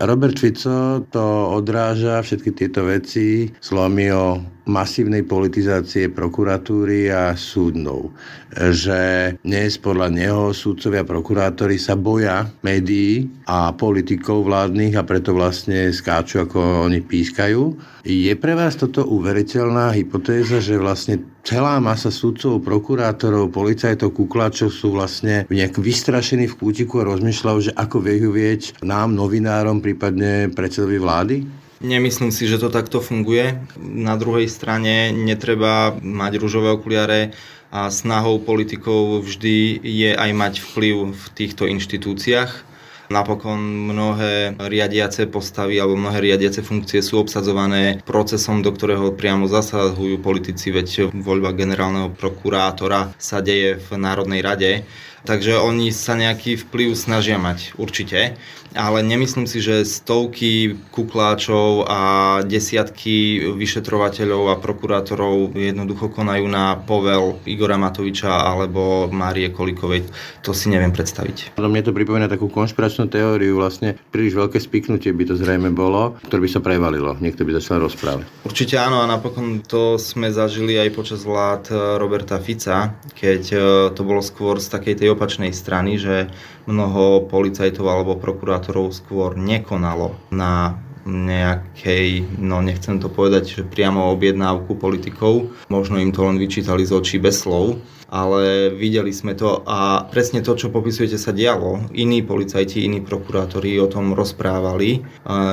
Robert 0.00 0.40
Fico 0.40 1.04
to 1.12 1.24
odráža 1.52 2.24
všetky 2.24 2.50
tieto 2.56 2.88
veci 2.88 3.52
slovami 3.60 4.08
o 4.08 4.40
masívnej 4.70 5.26
politizácie 5.26 6.06
prokuratúry 6.06 7.10
a 7.10 7.34
súdnou. 7.34 8.14
Že 8.54 9.34
dnes 9.42 9.78
podľa 9.82 10.08
neho 10.14 10.42
súdcovia 10.54 11.02
prokurátori 11.02 11.74
sa 11.78 11.98
boja 11.98 12.46
médií 12.62 13.26
a 13.50 13.74
politikov 13.74 14.46
vládnych 14.46 14.94
a 14.94 15.02
preto 15.02 15.34
vlastne 15.34 15.90
skáču, 15.90 16.46
ako 16.46 16.86
oni 16.86 17.02
pískajú. 17.02 17.74
Je 18.06 18.32
pre 18.38 18.56
vás 18.56 18.78
toto 18.78 19.04
uveriteľná 19.04 19.92
hypotéza, 19.92 20.62
že 20.62 20.80
vlastne 20.80 21.20
celá 21.44 21.76
masa 21.82 22.08
súdcov, 22.08 22.64
prokurátorov, 22.64 23.52
policajtov, 23.52 24.16
kuklačov 24.16 24.72
sú 24.72 24.96
vlastne 24.96 25.44
nejak 25.52 25.76
vystrašení 25.76 26.48
v 26.48 26.58
kútiku 26.58 27.04
a 27.04 27.08
rozmýšľajú, 27.12 27.58
že 27.70 27.76
ako 27.76 28.00
vyhovieť 28.00 28.82
nám, 28.86 29.12
novinárom, 29.12 29.84
prípadne 29.84 30.48
predsedovi 30.52 30.98
vlády? 30.98 31.36
Nemyslím 31.80 32.28
si, 32.28 32.44
že 32.44 32.60
to 32.60 32.68
takto 32.68 33.00
funguje. 33.00 33.56
Na 33.80 34.20
druhej 34.20 34.52
strane 34.52 35.16
netreba 35.16 35.96
mať 35.96 36.32
rúžové 36.36 36.76
okuliare 36.76 37.32
a 37.72 37.88
snahou 37.88 38.36
politikov 38.36 39.24
vždy 39.24 39.80
je 39.80 40.10
aj 40.12 40.30
mať 40.36 40.54
vplyv 40.60 41.16
v 41.16 41.24
týchto 41.32 41.64
inštitúciách 41.64 42.70
Napokon 43.10 43.58
mnohé 43.90 44.54
riadiace 44.54 45.26
postavy 45.26 45.82
alebo 45.82 45.98
mnohé 45.98 46.30
riadiace 46.30 46.62
funkcie 46.62 47.02
sú 47.02 47.18
obsadzované 47.18 47.98
procesom, 48.06 48.62
do 48.62 48.70
ktorého 48.70 49.10
priamo 49.18 49.50
zasahujú 49.50 50.22
politici, 50.22 50.70
veď 50.70 51.10
voľba 51.10 51.50
generálneho 51.50 52.14
prokurátora 52.14 53.10
sa 53.18 53.42
deje 53.42 53.82
v 53.82 53.98
Národnej 53.98 54.46
rade. 54.46 54.86
Takže 55.24 55.60
oni 55.60 55.92
sa 55.92 56.16
nejaký 56.16 56.56
vplyv 56.56 56.96
snažia 56.96 57.36
mať, 57.36 57.76
určite 57.76 58.40
ale 58.74 59.02
nemyslím 59.02 59.50
si, 59.50 59.58
že 59.58 59.82
stovky 59.82 60.78
kukláčov 60.94 61.90
a 61.90 62.00
desiatky 62.46 63.50
vyšetrovateľov 63.58 64.54
a 64.54 64.60
prokurátorov 64.60 65.58
jednoducho 65.58 66.10
konajú 66.10 66.46
na 66.46 66.78
povel 66.78 67.42
Igora 67.46 67.74
Matoviča 67.74 68.30
alebo 68.30 69.10
Márie 69.10 69.50
Kolikovej. 69.50 70.06
To 70.46 70.54
si 70.54 70.70
neviem 70.70 70.94
predstaviť. 70.94 71.58
No 71.58 71.66
mne 71.66 71.82
to 71.82 71.96
pripomína 71.96 72.30
takú 72.30 72.46
konšpiračnú 72.46 73.10
teóriu, 73.10 73.58
vlastne 73.58 73.98
príliš 74.14 74.38
veľké 74.38 74.58
spiknutie 74.62 75.10
by 75.10 75.24
to 75.26 75.34
zrejme 75.34 75.74
bolo, 75.74 76.14
ktoré 76.30 76.46
by 76.46 76.50
sa 76.50 76.60
prevalilo. 76.62 77.18
Niekto 77.18 77.42
by 77.42 77.58
začal 77.58 77.82
rozprávať. 77.82 78.26
Určite 78.46 78.78
áno 78.78 79.02
a 79.02 79.10
napokon 79.10 79.66
to 79.66 79.98
sme 79.98 80.30
zažili 80.30 80.78
aj 80.78 80.94
počas 80.94 81.26
vlád 81.26 81.74
Roberta 81.98 82.38
Fica, 82.38 82.94
keď 83.18 83.42
e, 83.50 83.58
to 83.92 84.02
bolo 84.06 84.22
skôr 84.22 84.62
z 84.62 84.70
takej 84.70 84.94
tej 84.94 85.08
opačnej 85.12 85.52
strany, 85.54 85.98
že 85.98 86.30
mnoho 86.66 87.26
policajtov 87.26 87.86
alebo 87.86 88.18
prokurátorov 88.18 88.94
skôr 88.94 89.34
nekonalo 89.34 90.14
na 90.30 90.78
nejakej, 91.08 92.38
no 92.38 92.60
nechcem 92.60 93.00
to 93.00 93.08
povedať, 93.08 93.60
že 93.60 93.62
priamo 93.68 94.12
objednávku 94.12 94.76
politikov. 94.76 95.48
Možno 95.72 95.96
im 95.96 96.12
to 96.12 96.28
len 96.28 96.36
vyčítali 96.36 96.84
z 96.84 96.92
očí 96.92 97.16
bez 97.16 97.42
slov, 97.42 97.80
ale 98.10 98.74
videli 98.74 99.14
sme 99.14 99.38
to 99.38 99.62
a 99.64 100.04
presne 100.10 100.42
to, 100.42 100.58
čo 100.58 100.74
popisujete, 100.74 101.14
sa 101.14 101.30
dialo. 101.30 101.94
Iní 101.94 102.26
policajti, 102.26 102.82
iní 102.82 102.98
prokurátori 103.00 103.78
o 103.78 103.86
tom 103.86 104.18
rozprávali, 104.18 105.06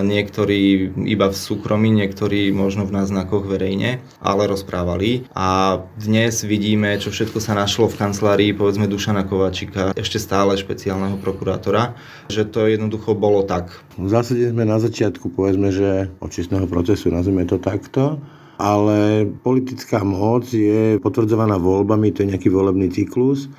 niektorí 0.03 0.91
iba 1.05 1.29
v 1.29 1.37
súkromí, 1.37 1.93
niektorí 1.93 2.49
možno 2.49 2.89
v 2.89 2.97
náznakoch 2.97 3.45
verejne, 3.45 4.01
ale 4.17 4.49
rozprávali. 4.49 5.29
A 5.37 5.79
dnes 6.01 6.41
vidíme, 6.41 6.97
čo 6.97 7.13
všetko 7.13 7.37
sa 7.37 7.53
našlo 7.53 7.85
v 7.87 8.01
kancelárii, 8.01 8.57
povedzme 8.57 8.89
Dušana 8.89 9.29
Kovačika, 9.29 9.93
ešte 9.93 10.17
stále 10.17 10.57
špeciálneho 10.57 11.21
prokurátora, 11.21 11.93
že 12.33 12.41
to 12.49 12.65
jednoducho 12.65 13.13
bolo 13.13 13.45
tak. 13.45 13.85
V 14.01 14.09
zásade 14.09 14.49
sme 14.49 14.65
na 14.65 14.81
začiatku, 14.81 15.29
povedzme, 15.29 15.69
že 15.69 16.09
očistného 16.17 16.65
procesu, 16.65 17.13
nazvime 17.13 17.45
to 17.45 17.61
takto, 17.61 18.17
ale 18.57 19.29
politická 19.45 20.01
moc 20.01 20.49
je 20.49 20.97
potvrdzovaná 20.97 21.61
voľbami, 21.61 22.09
to 22.13 22.25
je 22.25 22.33
nejaký 22.33 22.49
volebný 22.49 22.89
cyklus. 22.89 23.49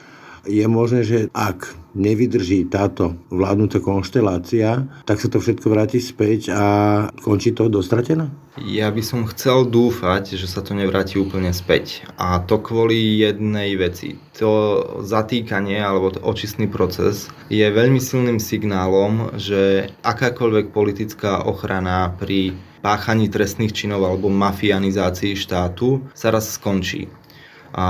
Je 0.47 0.63
možné, 0.67 1.07
že 1.07 1.31
ak 1.35 1.71
nevydrží 1.99 2.71
táto 2.71 3.19
vládnúca 3.29 3.83
konštelácia, 3.83 4.87
tak 5.05 5.19
sa 5.19 5.29
to 5.29 5.43
všetko 5.43 5.67
vráti 5.69 5.99
späť 5.99 6.55
a 6.55 6.65
končí 7.21 7.51
to 7.51 7.67
dostratené? 7.67 8.31
Ja 8.59 8.91
by 8.91 9.03
som 9.07 9.23
chcel 9.31 9.71
dúfať, 9.71 10.35
že 10.35 10.51
sa 10.51 10.67
to 10.67 10.75
nevráti 10.75 11.15
úplne 11.19 11.55
späť. 11.55 12.03
A 12.19 12.43
to 12.43 12.59
kvôli 12.59 13.19
jednej 13.23 13.79
veci. 13.79 14.19
To 14.43 14.83
zatýkanie 15.03 15.79
alebo 15.79 16.15
to 16.15 16.19
očistný 16.23 16.67
proces 16.67 17.31
je 17.51 17.63
veľmi 17.63 18.03
silným 18.03 18.43
signálom, 18.43 19.35
že 19.39 19.91
akákoľvek 20.03 20.75
politická 20.75 21.47
ochrana 21.47 22.11
pri 22.19 22.55
páchaní 22.83 23.31
trestných 23.31 23.75
činov 23.75 24.07
alebo 24.07 24.31
mafianizácii 24.31 25.35
štátu 25.35 26.07
sa 26.15 26.31
raz 26.31 26.55
skončí 26.55 27.11
a 27.79 27.87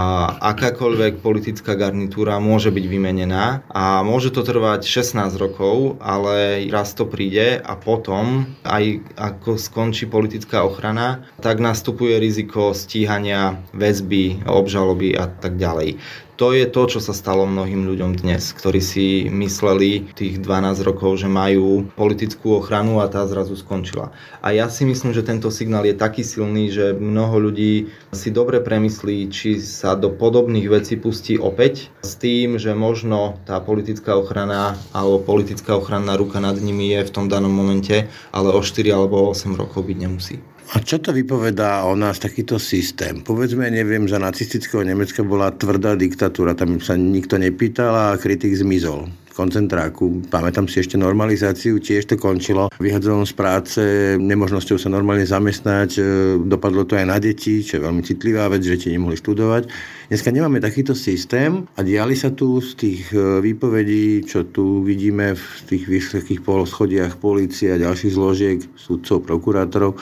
akákoľvek 0.52 1.24
politická 1.24 1.72
garnitúra 1.72 2.36
môže 2.36 2.68
byť 2.68 2.84
vymenená 2.84 3.64
a 3.72 4.04
môže 4.04 4.28
to 4.28 4.44
trvať 4.44 4.84
16 4.84 5.40
rokov, 5.40 5.96
ale 6.04 6.68
raz 6.68 6.92
to 6.92 7.08
príde 7.08 7.56
a 7.56 7.72
potom, 7.72 8.44
aj 8.68 9.00
ako 9.16 9.56
skončí 9.56 10.04
politická 10.04 10.60
ochrana, 10.60 11.24
tak 11.40 11.64
nastupuje 11.64 12.20
riziko 12.20 12.76
stíhania 12.76 13.64
väzby, 13.72 14.44
obžaloby 14.44 15.16
a 15.16 15.24
tak 15.24 15.56
ďalej 15.56 15.96
to 16.38 16.54
je 16.54 16.70
to, 16.70 16.86
čo 16.86 17.02
sa 17.02 17.10
stalo 17.10 17.50
mnohým 17.50 17.82
ľuďom 17.82 18.22
dnes, 18.22 18.54
ktorí 18.54 18.78
si 18.78 19.26
mysleli 19.26 20.06
tých 20.14 20.38
12 20.38 20.86
rokov, 20.86 21.18
že 21.18 21.26
majú 21.26 21.90
politickú 21.98 22.62
ochranu 22.62 23.02
a 23.02 23.10
tá 23.10 23.26
zrazu 23.26 23.58
skončila. 23.58 24.14
A 24.38 24.54
ja 24.54 24.70
si 24.70 24.86
myslím, 24.86 25.10
že 25.10 25.26
tento 25.26 25.50
signál 25.50 25.82
je 25.82 25.98
taký 25.98 26.22
silný, 26.22 26.70
že 26.70 26.94
mnoho 26.94 27.50
ľudí 27.50 27.90
si 28.14 28.30
dobre 28.30 28.62
premyslí, 28.62 29.34
či 29.34 29.58
sa 29.58 29.98
do 29.98 30.14
podobných 30.14 30.70
vecí 30.70 30.94
pustí 30.94 31.42
opäť 31.42 31.90
s 32.06 32.14
tým, 32.14 32.54
že 32.54 32.70
možno 32.70 33.42
tá 33.42 33.58
politická 33.58 34.14
ochrana 34.14 34.78
alebo 34.94 35.18
politická 35.18 35.74
ochranná 35.74 36.14
ruka 36.14 36.38
nad 36.38 36.54
nimi 36.54 36.94
je 36.94 37.02
v 37.02 37.14
tom 37.18 37.26
danom 37.26 37.50
momente, 37.50 38.06
ale 38.30 38.54
o 38.54 38.62
4 38.62 38.86
alebo 38.94 39.26
8 39.26 39.58
rokov 39.58 39.82
byť 39.82 39.98
nemusí. 39.98 40.38
A 40.68 40.84
čo 40.84 41.00
to 41.00 41.16
vypovedá 41.16 41.88
o 41.88 41.96
nás 41.96 42.20
takýto 42.20 42.60
systém? 42.60 43.24
Povedzme, 43.24 43.72
neviem, 43.72 44.04
za 44.04 44.20
nacistického 44.20 44.84
Nemecka 44.84 45.24
bola 45.24 45.48
tvrdá 45.48 45.96
diktatúra, 45.96 46.52
tam 46.52 46.76
sa 46.76 46.92
nikto 46.92 47.40
nepýtal 47.40 47.96
a 47.96 48.20
kritik 48.20 48.52
zmizol 48.52 49.08
koncentráku. 49.38 50.26
Pamätám 50.26 50.66
si 50.66 50.82
ešte 50.82 50.98
normalizáciu, 50.98 51.78
tiež 51.78 52.10
to 52.10 52.18
končilo 52.18 52.66
vyhadzovaním 52.82 53.22
z 53.22 53.34
práce, 53.38 53.82
nemožnosťou 54.18 54.82
sa 54.82 54.90
normálne 54.90 55.22
zamestnať, 55.22 55.90
e, 55.94 56.00
dopadlo 56.42 56.82
to 56.82 56.98
aj 56.98 57.06
na 57.06 57.22
deti, 57.22 57.62
čo 57.62 57.78
je 57.78 57.86
veľmi 57.86 58.02
citlivá 58.02 58.50
vec, 58.50 58.66
že 58.66 58.82
ti 58.82 58.90
nemohli 58.90 59.14
študovať. 59.14 59.70
Dneska 60.10 60.34
nemáme 60.34 60.58
takýto 60.58 60.98
systém 60.98 61.70
a 61.78 61.80
diali 61.86 62.18
sa 62.18 62.34
tu 62.34 62.58
z 62.58 62.70
tých 62.74 63.14
e, 63.14 63.38
výpovedí, 63.38 64.26
čo 64.26 64.42
tu 64.50 64.82
vidíme 64.82 65.38
v 65.38 65.46
tých 65.70 65.86
vysokých 65.86 66.42
poloschodiach 66.42 67.22
policie 67.22 67.70
a 67.70 67.78
ďalších 67.78 68.12
zložiek, 68.18 68.58
sudcov, 68.74 69.22
prokurátorov, 69.22 69.94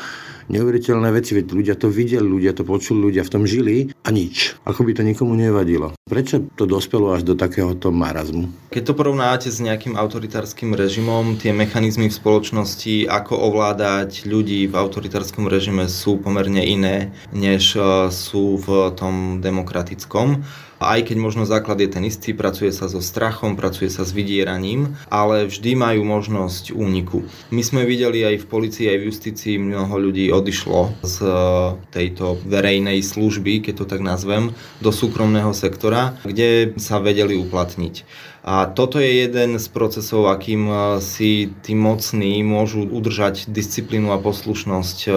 neuveriteľné 0.49 1.09
veci, 1.15 1.35
veď 1.37 1.47
ľudia 1.53 1.75
to 1.79 1.88
videli, 1.91 2.26
ľudia 2.26 2.53
to 2.55 2.62
počuli, 2.62 3.11
ľudia 3.11 3.23
v 3.26 3.33
tom 3.33 3.43
žili 3.47 3.91
a 4.07 4.09
nič. 4.11 4.59
Ako 4.67 4.87
by 4.87 4.93
to 4.97 5.03
nikomu 5.03 5.35
nevadilo. 5.35 5.95
Prečo 6.07 6.43
to 6.55 6.67
dospelo 6.67 7.15
až 7.15 7.26
do 7.26 7.35
takéhoto 7.35 7.91
marazmu? 7.91 8.49
Keď 8.71 8.83
to 8.83 8.95
porovnáte 8.95 9.49
s 9.50 9.59
nejakým 9.59 9.99
autoritárskym 9.99 10.75
režimom, 10.76 11.38
tie 11.41 11.50
mechanizmy 11.50 12.07
v 12.11 12.19
spoločnosti, 12.19 13.11
ako 13.11 13.35
ovládať 13.53 14.26
ľudí 14.29 14.71
v 14.71 14.75
autoritárskom 14.75 15.50
režime 15.50 15.91
sú 15.91 16.19
pomerne 16.23 16.62
iné, 16.62 17.11
než 17.35 17.75
e, 17.75 18.11
sú 18.12 18.61
v 18.61 18.95
tom 18.95 19.43
demokratickom 19.43 20.47
aj 20.80 21.09
keď 21.09 21.16
možno 21.16 21.49
základ 21.49 21.80
je 21.80 21.88
ten 21.88 22.04
istý, 22.04 22.37
pracuje 22.37 22.68
sa 22.73 22.87
so 22.90 23.00
strachom, 23.00 23.56
pracuje 23.56 23.88
sa 23.88 24.04
s 24.04 24.12
vydieraním, 24.12 24.97
ale 25.09 25.49
vždy 25.49 25.73
majú 25.73 26.04
možnosť 26.04 26.76
úniku. 26.76 27.25
My 27.49 27.64
sme 27.64 27.88
videli 27.88 28.25
aj 28.25 28.45
v 28.45 28.47
policii, 28.47 28.87
aj 28.92 28.99
v 29.00 29.09
justícii 29.09 29.54
mnoho 29.56 29.97
ľudí 29.97 30.28
odišlo 30.28 31.00
z 31.00 31.16
e, 31.25 31.30
tejto 31.90 32.37
verejnej 32.45 33.00
služby, 33.00 33.64
keď 33.64 33.75
to 33.83 33.87
tak 33.88 34.04
nazvem, 34.04 34.52
do 34.85 34.90
súkromného 34.92 35.56
sektora, 35.56 36.16
kde 36.28 36.76
sa 36.76 37.00
vedeli 37.00 37.40
uplatniť. 37.40 38.04
A 38.47 38.71
toto 38.71 39.02
je 39.02 39.26
jeden 39.26 39.59
z 39.59 39.66
procesov, 39.75 40.30
akým 40.30 40.71
e, 40.71 40.75
si 41.02 41.50
tí 41.66 41.75
mocní 41.75 42.47
môžu 42.47 42.87
udržať 42.87 43.50
disciplínu 43.50 44.14
a 44.14 44.23
poslušnosť 44.23 44.99
e, 45.02 45.11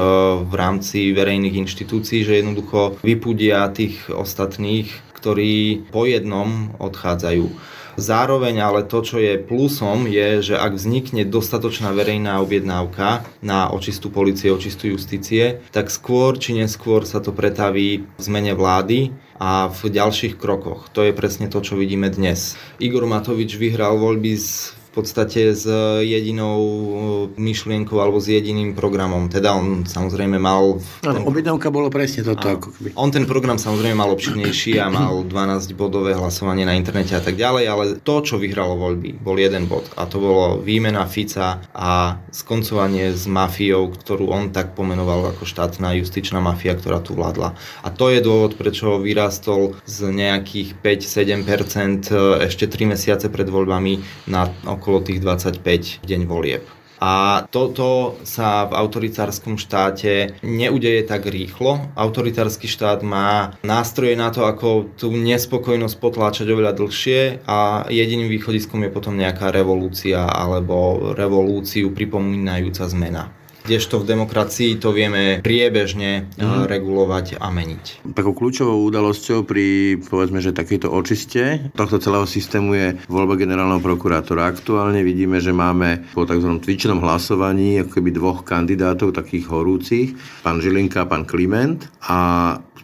v 0.50 0.54
rámci 0.58 1.14
verejných 1.14 1.62
inštitúcií, 1.62 2.26
že 2.26 2.42
jednoducho 2.42 2.98
vypudia 3.06 3.70
tých 3.70 4.10
ostatných 4.10 5.09
ktorí 5.20 5.86
po 5.92 6.08
jednom 6.08 6.74
odchádzajú. 6.80 7.52
Zároveň 8.00 8.64
ale 8.64 8.88
to, 8.88 9.04
čo 9.04 9.20
je 9.20 9.36
plusom, 9.36 10.08
je, 10.08 10.40
že 10.40 10.56
ak 10.56 10.80
vznikne 10.80 11.28
dostatočná 11.28 11.92
verejná 11.92 12.40
objednávka 12.40 13.28
na 13.44 13.68
očistú 13.68 14.08
policie, 14.08 14.56
očistú 14.56 14.96
justície, 14.96 15.60
tak 15.76 15.92
skôr 15.92 16.40
či 16.40 16.56
neskôr 16.56 17.04
sa 17.04 17.20
to 17.20 17.36
pretaví 17.36 18.08
v 18.08 18.22
zmene 18.24 18.56
vlády 18.56 19.12
a 19.36 19.68
v 19.68 19.92
ďalších 19.92 20.40
krokoch. 20.40 20.88
To 20.96 21.04
je 21.04 21.12
presne 21.12 21.52
to, 21.52 21.60
čo 21.60 21.76
vidíme 21.76 22.08
dnes. 22.08 22.56
Igor 22.80 23.04
Matovič 23.04 23.60
vyhral 23.60 24.00
voľby 24.00 24.32
s 24.32 24.79
v 24.90 24.92
podstate 24.98 25.54
s 25.54 25.70
jedinou 26.02 26.58
uh, 26.58 26.94
myšlienkou 27.38 28.02
alebo 28.02 28.18
s 28.18 28.34
jediným 28.34 28.74
programom. 28.74 29.30
Teda 29.30 29.54
on 29.54 29.86
samozrejme 29.86 30.42
mal... 30.42 30.82
Ten... 31.06 31.22
objednávka 31.22 31.70
bolo 31.70 31.94
presne 31.94 32.26
toto. 32.26 32.58
Ako 32.58 32.74
keby. 32.74 32.98
On 32.98 33.14
ten 33.14 33.30
program 33.30 33.62
samozrejme 33.62 33.94
mal 33.94 34.10
obširnejší 34.18 34.82
a 34.82 34.90
mal 34.90 35.22
12 35.22 35.78
bodové 35.78 36.18
hlasovanie 36.18 36.66
na 36.66 36.74
internete 36.74 37.14
a 37.14 37.22
tak 37.22 37.38
ďalej, 37.38 37.66
ale 37.70 37.84
to, 38.02 38.26
čo 38.26 38.42
vyhralo 38.42 38.76
voľby, 38.82 39.22
bol 39.22 39.38
jeden 39.38 39.70
bod 39.70 39.86
a 39.94 40.10
to 40.10 40.18
bolo 40.18 40.58
výmena 40.58 41.06
Fica 41.06 41.62
a 41.76 42.18
skoncovanie 42.34 43.14
s 43.14 43.30
mafiou, 43.30 43.92
ktorú 43.94 44.32
on 44.32 44.50
tak 44.50 44.74
pomenoval 44.74 45.36
ako 45.36 45.46
štátna 45.46 45.94
justičná 46.00 46.42
mafia, 46.42 46.74
ktorá 46.74 47.04
tu 47.04 47.14
vládla. 47.14 47.54
A 47.86 47.88
to 47.94 48.10
je 48.10 48.24
dôvod, 48.24 48.56
prečo 48.56 48.98
vyrastol 48.98 49.78
z 49.86 50.10
nejakých 50.10 50.80
5-7% 50.82 52.10
ešte 52.48 52.66
3 52.66 52.94
mesiace 52.96 53.28
pred 53.28 53.46
voľbami 53.52 54.26
na 54.32 54.50
okolo 54.80 55.04
tých 55.04 55.20
25 55.20 56.08
deň 56.08 56.22
volieb. 56.26 56.64
A 57.00 57.48
toto 57.48 58.20
sa 58.28 58.68
v 58.68 58.76
autoritárskom 58.76 59.56
štáte 59.56 60.36
neudeje 60.44 61.08
tak 61.08 61.32
rýchlo. 61.32 61.96
Autoritársky 61.96 62.68
štát 62.68 63.08
má 63.08 63.56
nástroje 63.64 64.20
na 64.20 64.28
to, 64.36 64.44
ako 64.44 64.92
tú 65.00 65.16
nespokojnosť 65.16 65.96
potláčať 65.96 66.52
oveľa 66.52 66.76
dlhšie 66.76 67.48
a 67.48 67.88
jediným 67.88 68.28
východiskom 68.28 68.84
je 68.84 68.92
potom 68.92 69.16
nejaká 69.16 69.48
revolúcia 69.48 70.28
alebo 70.28 71.16
revolúciu 71.16 71.96
pripomínajúca 71.96 72.84
zmena 72.92 73.39
kdežto 73.66 74.04
v 74.04 74.08
demokracii 74.16 74.72
to 74.80 74.96
vieme 74.96 75.44
priebežne 75.44 76.30
mm. 76.38 76.68
regulovať 76.70 77.40
a 77.40 77.48
meniť. 77.52 78.06
Takou 78.16 78.34
kľúčovou 78.36 78.86
udalosťou 78.88 79.44
pri, 79.44 80.00
povedzme, 80.00 80.40
že 80.40 80.56
takejto 80.56 80.88
očiste 80.92 81.72
tohto 81.76 82.00
celého 82.00 82.26
systému 82.28 82.72
je 82.76 82.88
voľba 83.08 83.40
generálneho 83.40 83.84
prokurátora. 83.84 84.48
Aktuálne 84.50 85.04
vidíme, 85.04 85.40
že 85.44 85.56
máme 85.56 86.08
po 86.16 86.24
tzv. 86.24 86.50
tvičnom 86.60 87.04
hlasovaní 87.04 87.82
ako 87.84 88.00
keby 88.00 88.10
dvoch 88.16 88.42
kandidátov 88.48 89.16
takých 89.16 89.52
horúcich, 89.52 90.08
pán 90.44 90.64
Žilinka 90.64 91.06
a 91.06 91.10
pán 91.10 91.26
Kliment 91.28 91.88
a 92.06 92.20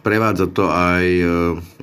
Prevádza 0.04 0.46
to 0.50 0.68
aj 0.68 1.04
e, 1.04 1.26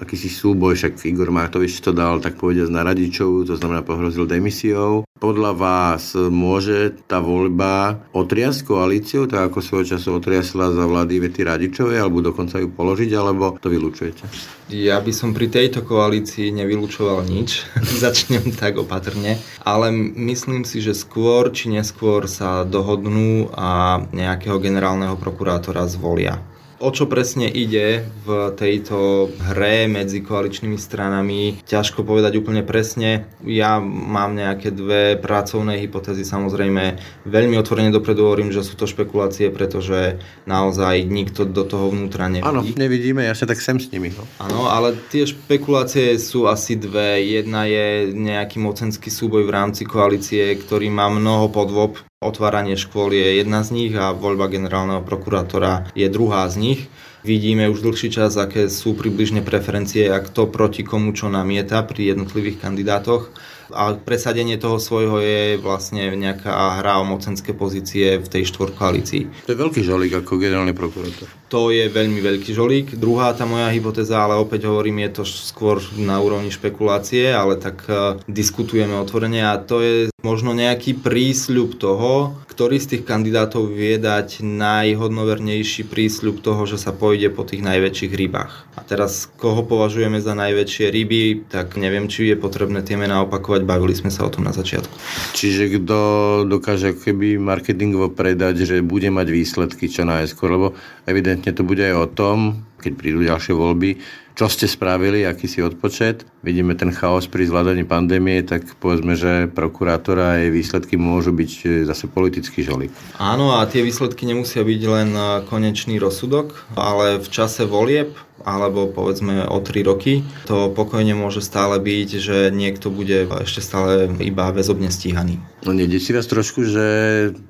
akýsi 0.02 0.30
súboj, 0.30 0.78
však 0.78 1.02
Igor 1.08 1.34
Matovič 1.34 1.80
to 1.82 1.96
dal, 1.96 2.20
tak 2.20 2.38
povediať, 2.38 2.70
na 2.70 2.86
radičov, 2.86 3.48
to 3.50 3.56
znamená 3.58 3.82
pohrozil 3.82 4.30
demisiou. 4.30 5.08
Podľa 5.24 5.52
vás 5.56 6.14
môže 6.18 7.00
tá 7.08 7.24
voľba 7.24 8.04
otriasť 8.12 8.68
koalíciu, 8.68 9.24
tak 9.26 9.52
ako 9.52 9.64
svojho 9.64 9.96
času 9.96 10.20
otriasla 10.20 10.76
za 10.76 10.84
vlády 10.84 11.24
Vety 11.24 11.48
Radičovej, 11.48 12.04
alebo 12.04 12.20
dokonca 12.20 12.60
ju 12.60 12.68
položiť, 12.68 13.12
alebo 13.16 13.56
to 13.56 13.72
vylúčujete? 13.72 14.28
Ja 14.74 15.00
by 15.00 15.12
som 15.16 15.32
pri 15.32 15.48
tejto 15.48 15.84
koalícii 15.84 16.52
nevylúčoval 16.52 17.24
nič. 17.24 17.64
Začnem 18.04 18.52
tak 18.52 18.80
opatrne. 18.80 19.40
Ale 19.64 19.96
myslím 20.16 20.68
si, 20.68 20.84
že 20.84 20.92
skôr 20.92 21.56
či 21.56 21.72
neskôr 21.72 22.28
sa 22.28 22.68
dohodnú 22.68 23.48
a 23.56 24.04
nejakého 24.12 24.60
generálneho 24.60 25.16
prokurátora 25.16 25.88
zvolia 25.88 26.53
o 26.80 26.90
čo 26.90 27.06
presne 27.10 27.50
ide 27.50 28.06
v 28.24 28.54
tejto 28.56 29.30
hre 29.52 29.86
medzi 29.92 30.24
koaličnými 30.24 30.78
stranami, 30.80 31.62
ťažko 31.68 32.06
povedať 32.06 32.40
úplne 32.40 32.66
presne. 32.66 33.30
Ja 33.44 33.78
mám 33.84 34.34
nejaké 34.38 34.74
dve 34.74 35.18
pracovné 35.20 35.82
hypotézy, 35.84 36.26
samozrejme 36.26 36.98
veľmi 37.28 37.56
otvorene 37.60 37.94
dopredu 37.94 38.26
hovorím, 38.26 38.50
že 38.50 38.66
sú 38.66 38.80
to 38.80 38.90
špekulácie, 38.90 39.52
pretože 39.54 40.18
naozaj 40.48 41.06
nikto 41.06 41.46
do 41.46 41.68
toho 41.68 41.92
vnútra 41.92 42.32
nevidí. 42.32 42.50
Áno, 42.50 42.62
nevidíme, 42.64 43.26
ja 43.26 43.36
sa 43.36 43.46
tak 43.46 43.60
sem 43.60 43.78
s 43.78 43.92
nimi. 43.92 44.14
No. 44.16 44.24
Áno, 44.42 44.72
ale 44.72 44.96
tie 45.12 45.28
špekulácie 45.28 46.16
sú 46.22 46.48
asi 46.48 46.80
dve. 46.80 47.22
Jedna 47.24 47.66
je 47.66 48.14
nejaký 48.14 48.62
mocenský 48.62 49.10
súboj 49.12 49.44
v 49.46 49.54
rámci 49.54 49.84
koalície, 49.84 50.56
ktorý 50.60 50.88
má 50.90 51.10
mnoho 51.12 51.52
podvob 51.52 52.00
Otváranie 52.24 52.80
škôl 52.80 53.12
je 53.12 53.44
jedna 53.44 53.62
z 53.68 53.70
nich 53.76 53.94
a 53.94 54.16
voľba 54.16 54.48
generálneho 54.48 55.04
prokurátora 55.04 55.92
je 55.92 56.08
druhá 56.08 56.48
z 56.48 56.56
nich. 56.58 56.80
Vidíme 57.24 57.72
už 57.72 57.84
dlhší 57.84 58.12
čas, 58.12 58.36
aké 58.36 58.68
sú 58.68 58.96
približne 59.00 59.44
preferencie 59.44 60.12
a 60.12 60.20
kto 60.20 60.48
proti 60.52 60.84
komu 60.84 61.16
čo 61.16 61.32
namieta 61.32 61.84
pri 61.88 62.16
jednotlivých 62.16 62.60
kandidátoch 62.60 63.32
a 63.72 63.98
presadenie 63.98 64.60
toho 64.62 64.78
svojho 64.78 65.24
je 65.24 65.58
vlastne 65.58 66.14
nejaká 66.14 66.80
hra 66.80 67.02
o 67.02 67.08
mocenské 67.08 67.56
pozície 67.56 68.22
v 68.22 68.28
tej 68.28 68.52
štvorkoalícii. 68.54 69.48
To 69.50 69.52
je 69.56 69.60
veľký 69.60 69.82
žolík 69.82 70.14
ako 70.20 70.38
generálny 70.38 70.76
prokurátor. 70.76 71.28
To 71.50 71.74
je 71.74 71.90
veľmi 71.90 72.22
veľký 72.22 72.52
žolík. 72.54 72.98
Druhá 72.98 73.34
tá 73.34 73.46
moja 73.46 73.70
hypotéza, 73.70 74.22
ale 74.22 74.38
opäť 74.38 74.70
hovorím, 74.70 75.06
je 75.10 75.22
to 75.22 75.24
skôr 75.26 75.82
na 75.96 76.18
úrovni 76.22 76.50
špekulácie, 76.50 77.30
ale 77.34 77.58
tak 77.58 77.86
uh, 77.90 78.18
diskutujeme 78.30 78.94
otvorene 78.98 79.42
a 79.46 79.58
to 79.62 79.82
je 79.82 80.13
možno 80.24 80.56
nejaký 80.56 81.04
prísľub 81.04 81.76
toho, 81.76 82.40
ktorý 82.48 82.80
z 82.80 82.96
tých 82.96 83.04
kandidátov 83.04 83.68
vie 83.68 84.00
dať 84.00 84.40
najhodnovernejší 84.40 85.84
prísľub 85.84 86.40
toho, 86.40 86.64
že 86.64 86.80
sa 86.80 86.96
pôjde 86.96 87.28
po 87.28 87.44
tých 87.44 87.60
najväčších 87.60 88.14
rybách. 88.16 88.54
A 88.80 88.82
teraz, 88.88 89.28
koho 89.36 89.68
považujeme 89.68 90.24
za 90.24 90.32
najväčšie 90.32 90.86
ryby, 90.88 91.52
tak 91.52 91.76
neviem, 91.76 92.08
či 92.08 92.32
je 92.32 92.40
potrebné 92.40 92.80
tie 92.88 92.96
mená 92.96 93.20
opakovať 93.28 93.68
bavili 93.68 93.92
sme 93.92 94.16
sa 94.16 94.24
o 94.24 94.32
tom 94.32 94.48
na 94.48 94.56
začiatku. 94.56 94.96
Čiže 95.36 95.84
kto 95.84 96.00
dokáže 96.48 96.96
keby 96.96 97.36
marketingovo 97.36 98.08
predať, 98.08 98.64
že 98.64 98.80
bude 98.80 99.12
mať 99.12 99.28
výsledky 99.28 99.92
čo 99.92 100.08
najskôr, 100.08 100.56
lebo 100.56 100.68
evidentne 101.04 101.52
to 101.52 101.68
bude 101.68 101.84
aj 101.84 101.96
o 102.00 102.08
tom, 102.08 102.64
keď 102.80 102.92
prídu 102.96 103.28
ďalšie 103.28 103.52
voľby, 103.52 104.00
čo 104.34 104.50
ste 104.50 104.66
spravili, 104.66 105.26
aký 105.26 105.46
si 105.46 105.62
odpočet. 105.62 106.26
Vidíme 106.42 106.74
ten 106.74 106.90
chaos 106.90 107.30
pri 107.30 107.46
zvládaní 107.46 107.86
pandémie, 107.86 108.42
tak 108.42 108.66
povedzme, 108.82 109.14
že 109.14 109.48
prokurátora 109.54 110.36
a 110.36 110.40
jej 110.42 110.52
výsledky 110.52 110.98
môžu 110.98 111.32
byť 111.32 111.52
e, 111.64 111.66
zase 111.86 112.10
politický 112.10 112.66
žolík. 112.66 112.92
Áno, 113.22 113.56
a 113.56 113.64
tie 113.70 113.86
výsledky 113.86 114.26
nemusia 114.26 114.66
byť 114.66 114.82
len 114.90 115.10
e, 115.14 115.22
konečný 115.46 116.02
rozsudok, 116.02 116.66
ale 116.74 117.22
v 117.22 117.28
čase 117.30 117.70
volieb 117.70 118.18
alebo 118.44 118.92
povedzme 118.92 119.48
o 119.48 119.58
3 119.60 119.88
roky, 119.88 120.22
to 120.46 120.70
pokojne 120.72 121.16
môže 121.16 121.42
stále 121.42 121.80
byť, 121.80 122.10
že 122.20 122.38
niekto 122.52 122.92
bude 122.94 123.26
ešte 123.44 123.64
stále 123.64 124.12
iba 124.22 124.52
väzobne 124.54 124.92
stíhaný. 124.92 125.40
No 125.64 125.72
nedesí 125.72 126.12
vás 126.12 126.28
trošku, 126.28 126.68
že 126.68 126.88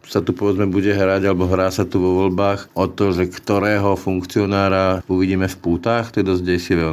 sa 0.05 0.21
tu 0.21 0.37
povedzme 0.37 0.69
bude 0.69 0.93
hrať 0.93 1.25
alebo 1.25 1.49
hrá 1.49 1.73
sa 1.73 1.81
tu 1.83 1.97
vo 1.97 2.21
voľbách 2.25 2.69
o 2.77 2.85
to, 2.85 3.09
že 3.09 3.25
ktorého 3.25 3.97
funkcionára 3.97 5.01
uvidíme 5.09 5.49
v 5.49 5.57
pútach, 5.57 6.13
to 6.13 6.21
je 6.21 6.29
dosť 6.29 6.43
desivé, 6.45 6.85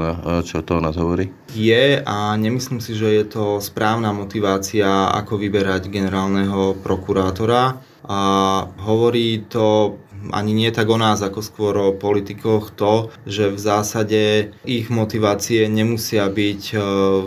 čo 0.49 0.65
to 0.65 0.81
o 0.81 0.85
nás 0.85 0.97
hovorí? 0.97 1.29
Je 1.53 2.01
a 2.01 2.33
nemyslím 2.41 2.81
si, 2.81 2.97
že 2.97 3.13
je 3.13 3.25
to 3.29 3.45
správna 3.61 4.17
motivácia, 4.17 5.13
ako 5.13 5.37
vyberať 5.37 5.93
generálneho 5.93 6.79
prokurátora 6.81 7.85
a 8.09 8.21
hovorí 8.81 9.45
to 9.45 9.99
ani 10.31 10.53
nie 10.53 10.71
tak 10.71 10.93
o 10.93 11.01
nás, 11.01 11.25
ako 11.25 11.41
skôr 11.41 11.75
o 11.81 11.97
politikoch, 11.97 12.77
to, 12.77 13.09
že 13.25 13.49
v 13.49 13.59
zásade 13.59 14.23
ich 14.69 14.93
motivácie 14.93 15.65
nemusia 15.67 16.29
byť 16.29 16.63
e, 16.73 16.79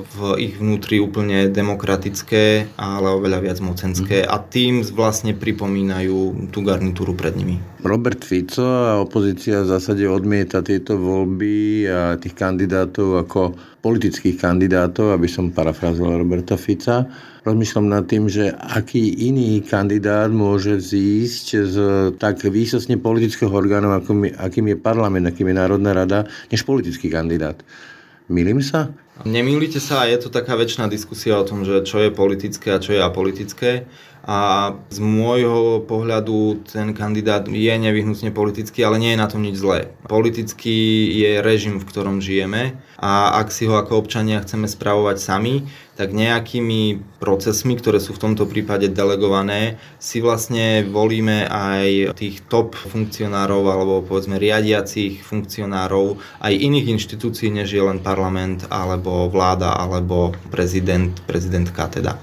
v 0.04 0.20
ich 0.38 0.56
vnútri 0.62 1.02
úplne 1.02 1.50
demokratické, 1.50 2.70
ale 2.78 3.08
oveľa 3.10 3.40
viac 3.42 3.58
mocenské 3.60 4.24
mhm. 4.24 4.30
a 4.30 4.38
tým 4.38 4.74
vlastne 4.94 5.34
pripomínajú 5.34 6.50
tú 6.54 6.60
garnitúru 6.62 7.18
pred 7.18 7.34
nimi. 7.34 7.58
Robert 7.84 8.24
Fico 8.24 8.64
a 8.64 9.04
opozícia 9.04 9.60
v 9.60 9.72
zásade 9.76 10.08
odmieta 10.08 10.64
tieto 10.64 10.96
voľby 10.96 11.84
a 11.92 12.16
tých 12.16 12.32
kandidátov 12.32 13.28
ako 13.28 13.42
politických 13.84 14.40
kandidátov, 14.40 15.12
aby 15.12 15.28
som 15.28 15.52
parafrazoval 15.52 16.24
Roberta 16.24 16.56
Fica 16.56 17.04
rozmýšľam 17.44 17.92
nad 17.92 18.08
tým, 18.08 18.32
že 18.32 18.56
aký 18.56 19.28
iný 19.28 19.60
kandidát 19.60 20.32
môže 20.32 20.80
zísť 20.80 21.46
z 21.68 21.78
tak 22.16 22.40
výsostne 22.48 22.96
politického 22.96 23.52
orgánu, 23.52 23.92
akým 24.40 24.66
je 24.72 24.78
parlament, 24.80 25.28
akým 25.28 25.52
je 25.52 25.60
Národná 25.60 25.92
rada, 25.92 26.24
než 26.48 26.64
politický 26.64 27.12
kandidát. 27.12 27.60
Milím 28.32 28.64
sa? 28.64 28.88
Nemýlite 29.22 29.78
sa, 29.78 30.10
je 30.10 30.18
to 30.18 30.34
taká 30.34 30.58
väčšiná 30.58 30.90
diskusia 30.90 31.38
o 31.38 31.46
tom, 31.46 31.62
že 31.62 31.86
čo 31.86 32.02
je 32.02 32.10
politické 32.10 32.74
a 32.74 32.82
čo 32.82 32.98
je 32.98 33.02
apolitické 33.06 33.86
a 34.24 34.72
z 34.88 35.04
môjho 35.04 35.84
pohľadu 35.84 36.64
ten 36.64 36.96
kandidát 36.96 37.44
je 37.44 37.74
nevyhnutne 37.76 38.32
politický, 38.32 38.88
ale 38.88 38.96
nie 38.96 39.12
je 39.12 39.20
na 39.20 39.28
tom 39.28 39.44
nič 39.44 39.60
zlé. 39.60 39.92
Politický 40.08 41.12
je 41.12 41.44
režim, 41.44 41.76
v 41.76 41.88
ktorom 41.92 42.24
žijeme 42.24 42.80
a 43.04 43.36
ak 43.44 43.52
si 43.52 43.68
ho 43.68 43.76
ako 43.76 44.00
občania 44.00 44.40
chceme 44.40 44.72
spravovať 44.72 45.20
sami, 45.20 45.68
tak 46.00 46.16
nejakými 46.16 47.04
procesmi, 47.20 47.76
ktoré 47.76 48.00
sú 48.00 48.16
v 48.16 48.24
tomto 48.24 48.48
prípade 48.48 48.88
delegované, 48.88 49.76
si 50.00 50.24
vlastne 50.24 50.88
volíme 50.88 51.44
aj 51.44 52.16
tých 52.16 52.48
top 52.48 52.80
funkcionárov 52.80 53.64
alebo 53.68 54.08
povedzme 54.08 54.40
riadiacich 54.40 55.20
funkcionárov 55.20 56.16
aj 56.40 56.54
iných 56.56 56.96
inštitúcií, 56.96 57.52
než 57.52 57.76
je 57.76 57.84
len 57.84 58.00
parlament 58.00 58.72
alebo 58.72 59.03
vláda 59.28 59.76
alebo 59.76 60.32
prezident, 60.48 61.12
prezidentka 61.28 61.92
teda. 61.92 62.16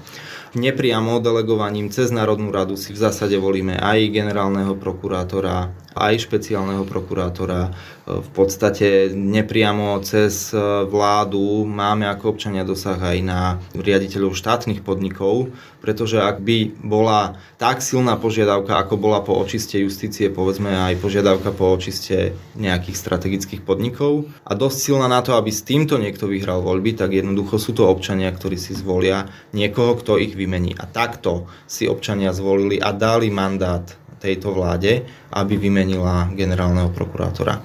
Nepriamo 0.51 1.23
delegovaním 1.23 1.87
cez 1.87 2.11
Národnú 2.11 2.51
radu 2.51 2.75
si 2.75 2.91
v 2.91 2.99
zásade 2.99 3.39
volíme 3.39 3.79
aj 3.79 4.11
generálneho 4.11 4.75
prokurátora, 4.75 5.71
aj 5.91 6.23
špeciálneho 6.27 6.87
prokurátora. 6.87 7.75
V 8.07 8.29
podstate 8.33 9.13
nepriamo 9.13 9.99
cez 10.03 10.51
vládu 10.87 11.63
máme 11.63 12.07
ako 12.09 12.35
občania 12.35 12.67
dosah 12.67 12.97
aj 12.97 13.17
na 13.23 13.61
riaditeľov 13.77 14.35
štátnych 14.35 14.83
podnikov, 14.83 15.53
pretože 15.79 16.21
ak 16.21 16.43
by 16.43 16.77
bola 16.81 17.39
tak 17.57 17.79
silná 17.81 18.17
požiadavka, 18.17 18.77
ako 18.77 18.95
bola 18.97 19.21
po 19.23 19.37
očiste 19.37 19.79
justície, 19.81 20.29
povedzme 20.29 20.69
aj 20.91 20.99
požiadavka 20.99 21.53
po 21.55 21.73
očiste 21.73 22.35
nejakých 22.57 22.97
strategických 22.97 23.61
podnikov 23.65 24.29
a 24.45 24.53
dosť 24.57 24.77
silná 24.77 25.07
na 25.07 25.21
to, 25.21 25.37
aby 25.37 25.49
s 25.53 25.65
týmto 25.65 25.97
niekto 25.97 26.27
vyhral 26.27 26.65
voľby, 26.65 26.97
tak 26.97 27.15
jednoducho 27.15 27.61
sú 27.61 27.71
to 27.77 27.87
občania, 27.87 28.33
ktorí 28.33 28.57
si 28.57 28.73
zvolia 28.77 29.29
niekoho, 29.53 29.95
kto 29.97 30.17
ich 30.19 30.33
vymení. 30.35 30.73
A 30.75 30.89
takto 30.89 31.47
si 31.69 31.85
občania 31.85 32.33
zvolili 32.33 32.81
a 32.81 32.91
dali 32.91 33.29
mandát 33.33 34.00
tejto 34.21 34.53
vláde, 34.53 35.03
aby 35.33 35.57
vymenila 35.57 36.29
generálneho 36.37 36.93
prokurátora. 36.93 37.59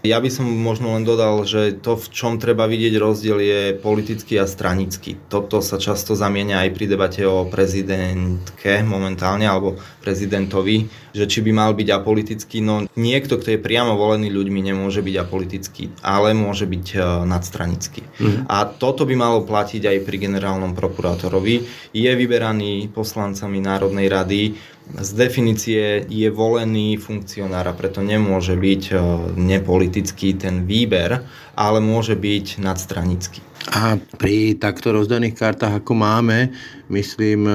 Ja 0.00 0.16
by 0.16 0.32
som 0.32 0.48
možno 0.48 0.96
len 0.96 1.04
dodal, 1.04 1.44
že 1.44 1.76
to, 1.76 1.92
v 1.92 2.08
čom 2.08 2.40
treba 2.40 2.64
vidieť 2.64 2.96
rozdiel, 2.96 3.36
je 3.36 3.60
politický 3.76 4.40
a 4.40 4.48
stranický. 4.48 5.20
Toto 5.28 5.60
sa 5.60 5.76
často 5.76 6.16
zamienia 6.16 6.64
aj 6.64 6.72
pri 6.72 6.88
debate 6.88 7.20
o 7.28 7.44
prezidentke 7.44 8.80
momentálne, 8.80 9.44
alebo 9.44 9.76
prezidentovi, 10.00 10.88
že 11.12 11.28
či 11.28 11.44
by 11.44 11.52
mal 11.52 11.76
byť 11.76 11.88
apolitický. 11.92 12.64
No 12.64 12.88
niekto, 12.96 13.36
kto 13.36 13.52
je 13.52 13.60
priamo 13.60 13.92
volený 14.00 14.32
ľuďmi, 14.32 14.72
nemôže 14.72 15.04
byť 15.04 15.16
apolitický, 15.20 15.92
ale 16.00 16.32
môže 16.32 16.64
byť 16.64 16.86
e, 16.96 16.98
nadstranický. 17.28 18.02
Mm. 18.24 18.48
A 18.48 18.64
toto 18.64 19.04
by 19.04 19.12
malo 19.20 19.44
platiť 19.44 19.84
aj 19.84 19.98
pri 20.08 20.16
generálnom 20.16 20.72
prokurátorovi. 20.72 21.68
Je 21.92 22.08
vyberaný 22.08 22.88
poslancami 22.88 23.60
Národnej 23.60 24.08
rady, 24.08 24.56
z 24.98 25.10
definície 25.14 26.02
je 26.10 26.28
volený 26.30 26.98
funkcionár 26.98 27.70
a 27.70 27.76
preto 27.76 28.02
nemôže 28.02 28.58
byť 28.58 28.82
e, 28.90 28.94
nepolitický 29.38 30.34
ten 30.34 30.66
výber, 30.66 31.22
ale 31.54 31.78
môže 31.78 32.18
byť 32.18 32.58
nadstranický. 32.58 33.40
A 33.76 34.00
pri 34.18 34.56
takto 34.56 34.90
rozdaných 34.90 35.36
kartách, 35.36 35.84
ako 35.84 35.92
máme, 35.94 36.50
myslím 36.90 37.46
e, 37.46 37.54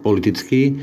politicky, 0.00 0.78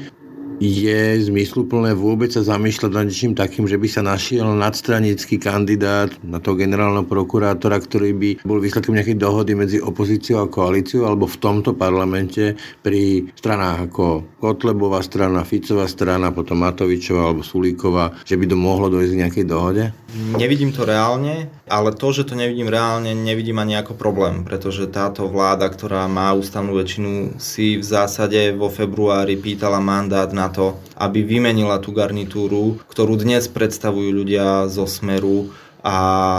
je 0.57 1.21
zmysluplné 1.29 1.93
vôbec 1.93 2.33
sa 2.33 2.41
zamýšľať 2.41 2.91
nad 2.93 3.05
niečím 3.05 3.33
takým, 3.37 3.69
že 3.69 3.77
by 3.77 3.87
sa 3.87 4.01
našiel 4.01 4.49
nadstranický 4.57 5.37
kandidát 5.37 6.09
na 6.25 6.41
toho 6.41 6.57
generálneho 6.57 7.05
prokurátora, 7.05 7.77
ktorý 7.77 8.11
by 8.17 8.29
bol 8.41 8.57
výsledkom 8.57 8.97
nejakej 8.97 9.21
dohody 9.21 9.53
medzi 9.53 9.77
opozíciou 9.77 10.45
a 10.45 10.51
koalíciou, 10.51 11.05
alebo 11.05 11.29
v 11.29 11.37
tomto 11.37 11.77
parlamente 11.77 12.57
pri 12.81 13.29
stranách 13.37 13.89
ako 13.91 14.05
Kotlebová 14.41 15.01
strana, 15.05 15.45
Ficová 15.45 15.85
strana, 15.85 16.33
potom 16.33 16.61
Matovičová 16.61 17.29
alebo 17.29 17.45
Sulíková, 17.45 18.17
že 18.25 18.37
by 18.37 18.45
to 18.49 18.57
mohlo 18.57 18.89
dojsť 18.89 19.11
k 19.13 19.21
nejakej 19.25 19.45
dohode? 19.45 19.83
Nevidím 20.37 20.73
to 20.73 20.85
reálne, 20.85 21.49
ale 21.67 21.91
to, 21.93 22.15
že 22.15 22.23
to 22.27 22.34
nevidím 22.34 22.71
reálne, 22.71 23.12
nevidím 23.12 23.60
ani 23.60 23.75
ako 23.80 23.93
problém, 23.93 24.47
pretože 24.47 24.88
táto 24.88 25.27
vláda, 25.27 25.67
ktorá 25.67 26.08
má 26.08 26.32
ústavnú 26.32 26.73
väčšinu, 26.75 27.38
si 27.38 27.77
v 27.77 27.86
zásade 27.86 28.56
vo 28.56 28.71
februári 28.71 29.36
pýtala 29.36 29.84
mandát 29.84 30.32
na 30.32 30.47
to, 30.47 30.80
aby 30.95 31.21
vymenila 31.27 31.77
tú 31.84 31.91
garnitúru, 31.91 32.80
ktorú 32.88 33.19
dnes 33.19 33.51
predstavujú 33.51 34.10
ľudia 34.10 34.71
zo 34.71 34.88
Smeru 34.88 35.51
a 35.84 35.95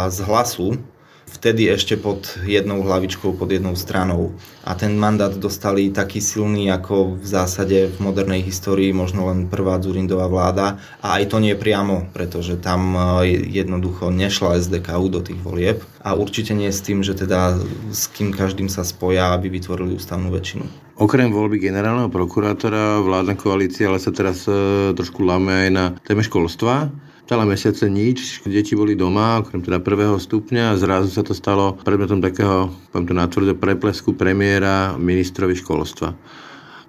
z 0.08 0.18
Hlasu, 0.24 0.80
vtedy 1.28 1.68
ešte 1.68 2.00
pod 2.00 2.40
jednou 2.42 2.80
hlavičkou, 2.80 3.36
pod 3.36 3.52
jednou 3.52 3.76
stranou. 3.76 4.32
A 4.64 4.74
ten 4.74 4.96
mandát 4.96 5.32
dostali 5.32 5.92
taký 5.92 6.20
silný, 6.20 6.72
ako 6.72 7.20
v 7.20 7.26
zásade 7.26 7.88
v 7.92 7.96
modernej 8.00 8.44
histórii 8.44 8.92
možno 8.92 9.28
len 9.28 9.48
prvá 9.48 9.76
Zurindová 9.80 10.28
vláda. 10.28 10.80
A 11.04 11.20
aj 11.20 11.32
to 11.32 11.38
nie 11.40 11.54
priamo, 11.54 12.08
pretože 12.12 12.60
tam 12.60 12.96
e, 12.96 13.28
jednoducho 13.48 14.12
nešla 14.12 14.60
SDKU 14.60 15.06
do 15.08 15.20
tých 15.24 15.40
volieb. 15.40 15.84
A 16.04 16.16
určite 16.16 16.52
nie 16.52 16.72
s 16.72 16.84
tým, 16.84 17.04
že 17.04 17.16
teda 17.16 17.56
s 17.92 18.08
kým 18.12 18.32
každým 18.32 18.68
sa 18.72 18.84
spoja, 18.84 19.32
aby 19.36 19.52
vytvorili 19.52 19.96
ústavnú 19.96 20.32
väčšinu. 20.32 20.64
Okrem 20.98 21.30
voľby 21.30 21.62
generálneho 21.62 22.10
prokurátora 22.10 22.98
vládna 23.06 23.38
koalícia 23.38 23.86
ale 23.86 24.02
sa 24.02 24.10
teraz 24.10 24.44
e, 24.50 24.90
trošku 24.98 25.22
lame 25.22 25.68
aj 25.68 25.70
na 25.70 25.84
téme 26.02 26.26
školstva 26.26 26.90
celé 27.28 27.44
mesiace 27.44 27.84
nič, 27.92 28.40
deti 28.48 28.72
boli 28.72 28.96
doma, 28.96 29.44
okrem 29.44 29.60
teda 29.60 29.84
prvého 29.84 30.16
stupňa 30.16 30.72
a 30.72 30.78
zrazu 30.80 31.12
sa 31.12 31.20
to 31.20 31.36
stalo 31.36 31.76
predmetom 31.84 32.24
takého, 32.24 32.72
poviem 32.88 33.04
to 33.04 33.14
natvrdo, 33.14 33.52
preplesku 33.52 34.16
premiéra 34.16 34.96
ministrovi 34.96 35.52
školstva. 35.60 36.16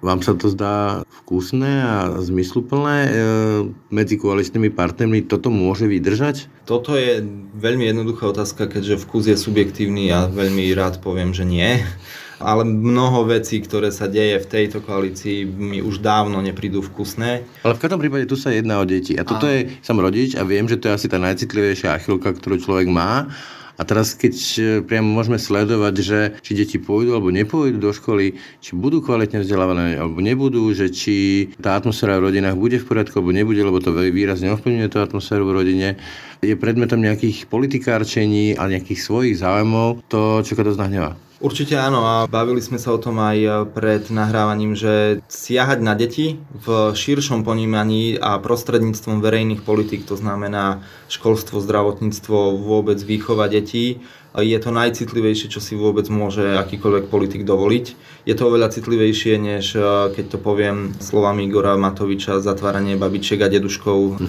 Vám 0.00 0.24
sa 0.24 0.32
to 0.32 0.48
zdá 0.48 1.04
vkusné 1.22 1.84
a 1.84 1.96
zmysluplné 2.24 2.96
e, 3.04 3.10
medzi 3.92 4.16
koaličnými 4.16 4.72
partnermi? 4.72 5.28
Toto 5.28 5.52
môže 5.52 5.84
vydržať? 5.84 6.48
Toto 6.64 6.96
je 6.96 7.20
veľmi 7.60 7.92
jednoduchá 7.92 8.32
otázka, 8.32 8.64
keďže 8.64 8.96
vkus 9.04 9.28
je 9.28 9.36
subjektívny 9.36 10.08
a 10.08 10.24
veľmi 10.24 10.72
rád 10.72 11.04
poviem, 11.04 11.36
že 11.36 11.44
nie 11.44 11.84
ale 12.40 12.64
mnoho 12.64 13.28
vecí, 13.28 13.60
ktoré 13.60 13.92
sa 13.92 14.08
deje 14.08 14.40
v 14.40 14.50
tejto 14.50 14.80
koalícii, 14.80 15.44
mi 15.44 15.78
už 15.84 16.00
dávno 16.00 16.40
neprídu 16.40 16.80
vkusné. 16.80 17.44
Ale 17.60 17.76
v 17.76 17.82
každom 17.84 18.00
prípade 18.00 18.24
tu 18.24 18.34
sa 18.34 18.48
jedná 18.48 18.80
o 18.80 18.88
deti. 18.88 19.14
A 19.20 19.28
toto 19.28 19.44
a... 19.44 19.52
je, 19.52 19.76
som 19.84 20.00
rodič 20.00 20.34
a 20.34 20.42
viem, 20.42 20.64
že 20.64 20.80
to 20.80 20.88
je 20.88 20.96
asi 20.96 21.06
tá 21.12 21.20
najcitlivejšia 21.20 22.00
achilka, 22.00 22.32
ktorú 22.32 22.56
človek 22.56 22.88
má. 22.88 23.28
A 23.80 23.82
teraz, 23.88 24.12
keď 24.12 24.34
e, 24.36 24.60
priamo 24.84 25.08
môžeme 25.08 25.40
sledovať, 25.40 25.94
že 26.04 26.18
či 26.44 26.52
deti 26.52 26.76
pôjdu 26.76 27.16
alebo 27.16 27.32
nepôjdu 27.32 27.80
do 27.80 27.96
školy, 27.96 28.36
či 28.60 28.76
budú 28.76 29.00
kvalitne 29.00 29.40
vzdelávané 29.40 29.96
alebo 29.96 30.20
nebudú, 30.20 30.68
že 30.76 30.92
či 30.92 31.48
tá 31.56 31.80
atmosféra 31.80 32.20
v 32.20 32.28
rodinách 32.28 32.60
bude 32.60 32.76
v 32.76 32.84
poriadku 32.84 33.16
alebo 33.16 33.32
nebude, 33.32 33.64
lebo 33.64 33.80
to 33.80 33.96
výrazne 33.96 34.52
ovplyvňuje 34.52 34.92
tú 34.92 35.00
atmosféru 35.00 35.48
v 35.48 35.64
rodine, 35.64 35.88
je 36.44 36.52
predmetom 36.60 37.00
nejakých 37.00 37.48
politikárčení 37.48 38.60
a 38.60 38.68
nejakých 38.68 39.00
svojich 39.00 39.40
záujmov, 39.40 40.04
to 40.12 40.44
čo 40.44 40.60
to 40.60 40.76
nahnevá. 40.76 41.16
Určite 41.40 41.72
áno 41.80 42.04
a 42.04 42.28
bavili 42.28 42.60
sme 42.60 42.76
sa 42.76 42.92
o 42.92 43.00
tom 43.00 43.16
aj 43.16 43.72
pred 43.72 44.12
nahrávaním, 44.12 44.76
že 44.76 45.24
siahať 45.24 45.80
na 45.80 45.96
deti 45.96 46.36
v 46.52 46.92
širšom 46.92 47.48
ponímaní 47.48 48.20
a 48.20 48.36
prostredníctvom 48.36 49.24
verejných 49.24 49.64
politik, 49.64 50.04
to 50.04 50.20
znamená 50.20 50.84
školstvo, 51.08 51.64
zdravotníctvo, 51.64 52.60
vôbec 52.60 53.00
výchova 53.00 53.48
detí, 53.48 54.04
je 54.30 54.58
to 54.62 54.70
najcitlivejšie, 54.70 55.50
čo 55.50 55.58
si 55.58 55.74
vôbec 55.74 56.06
môže 56.06 56.60
akýkoľvek 56.60 57.10
politik 57.10 57.42
dovoliť. 57.42 57.86
Je 58.28 58.34
to 58.38 58.46
oveľa 58.46 58.70
citlivejšie, 58.76 59.34
než 59.40 59.74
keď 60.14 60.36
to 60.36 60.38
poviem 60.38 60.94
slovami 61.02 61.50
Igora 61.50 61.74
Matoviča, 61.74 62.38
zatváranie 62.38 62.94
babičiek 62.94 63.42
a 63.42 63.50
deduškov 63.50 64.22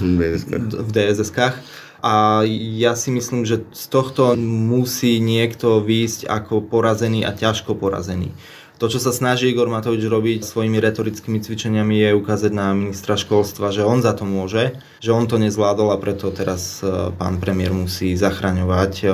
v 0.73 0.89
DSS-kách. 0.89 1.53
A 2.01 2.41
ja 2.81 2.97
si 2.97 3.13
myslím, 3.13 3.45
že 3.45 3.61
z 3.69 3.85
tohto 3.93 4.33
musí 4.41 5.21
niekto 5.21 5.85
výjsť 5.85 6.25
ako 6.25 6.65
porazený 6.65 7.21
a 7.21 7.31
ťažko 7.31 7.77
porazený. 7.77 8.33
To, 8.81 8.89
čo 8.89 8.97
sa 8.97 9.13
snaží 9.13 9.45
Igor 9.45 9.69
Matovič 9.69 10.01
robiť 10.09 10.41
svojimi 10.41 10.81
retorickými 10.81 11.37
cvičeniami 11.37 12.01
je 12.01 12.17
ukázať 12.17 12.49
na 12.49 12.73
ministra 12.73 13.13
školstva, 13.13 13.69
že 13.69 13.85
on 13.85 14.01
za 14.01 14.17
to 14.17 14.25
môže, 14.25 14.73
že 14.97 15.13
on 15.13 15.29
to 15.29 15.37
nezvládol 15.37 15.93
a 15.93 16.01
preto 16.01 16.33
teraz 16.33 16.81
e, 16.81 17.13
pán 17.13 17.37
premiér 17.37 17.77
musí 17.77 18.17
zachraňovať 18.17 18.93
e, 18.97 19.07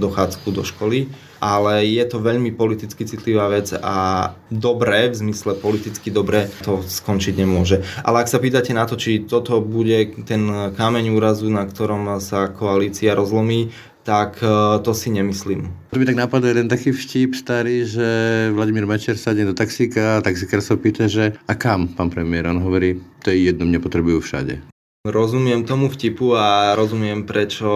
dochádzku 0.00 0.48
do 0.56 0.64
školy 0.64 1.12
ale 1.42 1.82
je 1.90 2.04
to 2.06 2.22
veľmi 2.22 2.54
politicky 2.54 3.02
citlivá 3.02 3.50
vec 3.50 3.74
a 3.74 4.30
dobre, 4.46 5.10
v 5.10 5.26
zmysle 5.26 5.58
politicky 5.58 6.14
dobre, 6.14 6.46
to 6.62 6.86
skončiť 6.86 7.34
nemôže. 7.34 7.82
Ale 8.06 8.22
ak 8.22 8.30
sa 8.30 8.38
pýtate 8.38 8.70
na 8.70 8.86
to, 8.86 8.94
či 8.94 9.26
toto 9.26 9.58
bude 9.58 10.22
ten 10.22 10.70
kameň 10.70 11.10
úrazu, 11.10 11.50
na 11.50 11.66
ktorom 11.66 12.22
sa 12.22 12.46
koalícia 12.46 13.18
rozlomí, 13.18 13.74
tak 14.02 14.42
e, 14.42 14.78
to 14.82 14.94
si 14.94 15.10
nemyslím. 15.10 15.70
To 15.90 15.98
mi 15.98 16.06
tak 16.06 16.16
napadol 16.16 16.48
jeden 16.48 16.68
taký 16.68 16.92
vtip 16.92 17.34
starý, 17.34 17.86
že 17.86 18.06
Vladimír 18.54 18.86
Mečer 18.86 19.18
sadne 19.18 19.44
do 19.44 19.54
taxíka 19.54 20.18
a 20.18 20.22
taxikár 20.24 20.62
sa 20.62 20.74
pýta, 20.74 21.06
že 21.06 21.36
a 21.48 21.54
kam, 21.54 21.88
pán 21.88 22.10
premiér? 22.10 22.50
On 22.50 22.58
hovorí, 22.58 22.98
to 23.22 23.30
je 23.30 23.52
jedno, 23.52 23.68
mne 23.68 23.78
potrebujú 23.78 24.24
všade. 24.24 24.71
Rozumiem 25.02 25.66
tomu 25.66 25.90
vtipu 25.90 26.38
a 26.38 26.78
rozumiem, 26.78 27.26
prečo 27.26 27.66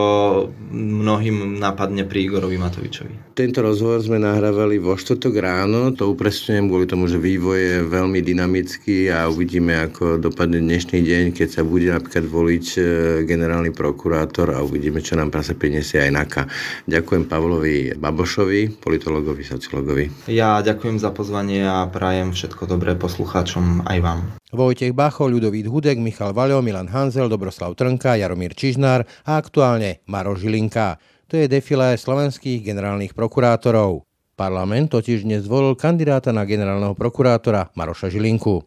mnohým 0.71 1.59
napadne 1.59 2.07
pri 2.07 2.23
Igorovi 2.23 2.55
Matovičovi. 2.55 3.35
Tento 3.35 3.67
rozhovor 3.67 3.99
sme 3.99 4.23
nahrávali 4.23 4.79
vo 4.79 4.95
štvrtok 4.95 5.35
ráno, 5.43 5.91
to 5.91 6.07
upresňujem 6.07 6.71
kvôli 6.71 6.87
tomu, 6.87 7.11
že 7.11 7.19
vývoj 7.19 7.59
je 7.59 7.77
veľmi 7.83 8.23
dynamický 8.23 9.11
a 9.11 9.27
uvidíme, 9.27 9.75
ako 9.75 10.23
dopadne 10.23 10.63
dnešný 10.63 11.03
deň, 11.03 11.25
keď 11.35 11.49
sa 11.51 11.63
bude 11.67 11.91
napríklad 11.91 12.31
voliť 12.31 12.67
e, 12.79 12.81
generálny 13.27 13.75
prokurátor 13.75 14.55
a 14.55 14.63
uvidíme, 14.63 15.03
čo 15.03 15.19
nám 15.19 15.35
prase 15.35 15.59
prinesie 15.59 16.07
aj 16.07 16.15
NAKA. 16.15 16.43
Ďakujem 16.87 17.27
Pavlovi 17.27 17.99
Babošovi, 17.99 18.79
politologovi, 18.79 19.43
sociologovi. 19.43 20.31
Ja 20.31 20.63
ďakujem 20.63 21.03
za 21.03 21.11
pozvanie 21.11 21.67
a 21.67 21.91
prajem 21.91 22.31
všetko 22.31 22.71
dobré 22.71 22.95
poslucháčom 22.95 23.83
aj 23.83 23.99
vám. 23.99 24.21
Vojtech 24.55 24.95
Bacho, 24.95 25.27
Ľudovít 25.27 25.67
Hudek, 25.67 25.99
Michal 25.99 26.31
Vaľo, 26.31 26.63
Milan 26.63 26.87
Hanzel, 26.87 27.27
Dobroslav 27.27 27.75
Trnka, 27.75 28.15
Jaromír 28.15 28.55
Čižnár 28.55 29.03
a 29.27 29.43
aktuálne 29.43 30.07
Maro 30.07 30.39
Žilinka. 30.39 31.03
To 31.27 31.35
je 31.35 31.51
defilé 31.51 31.99
slovenských 31.99 32.63
generálnych 32.63 33.11
prokurátorov. 33.11 34.07
Parlament 34.39 34.95
totiž 34.95 35.27
dnes 35.27 35.43
zvolil 35.51 35.75
kandidáta 35.75 36.31
na 36.31 36.47
generálneho 36.47 36.95
prokurátora 36.95 37.75
Maroša 37.75 38.07
Žilinku. 38.07 38.63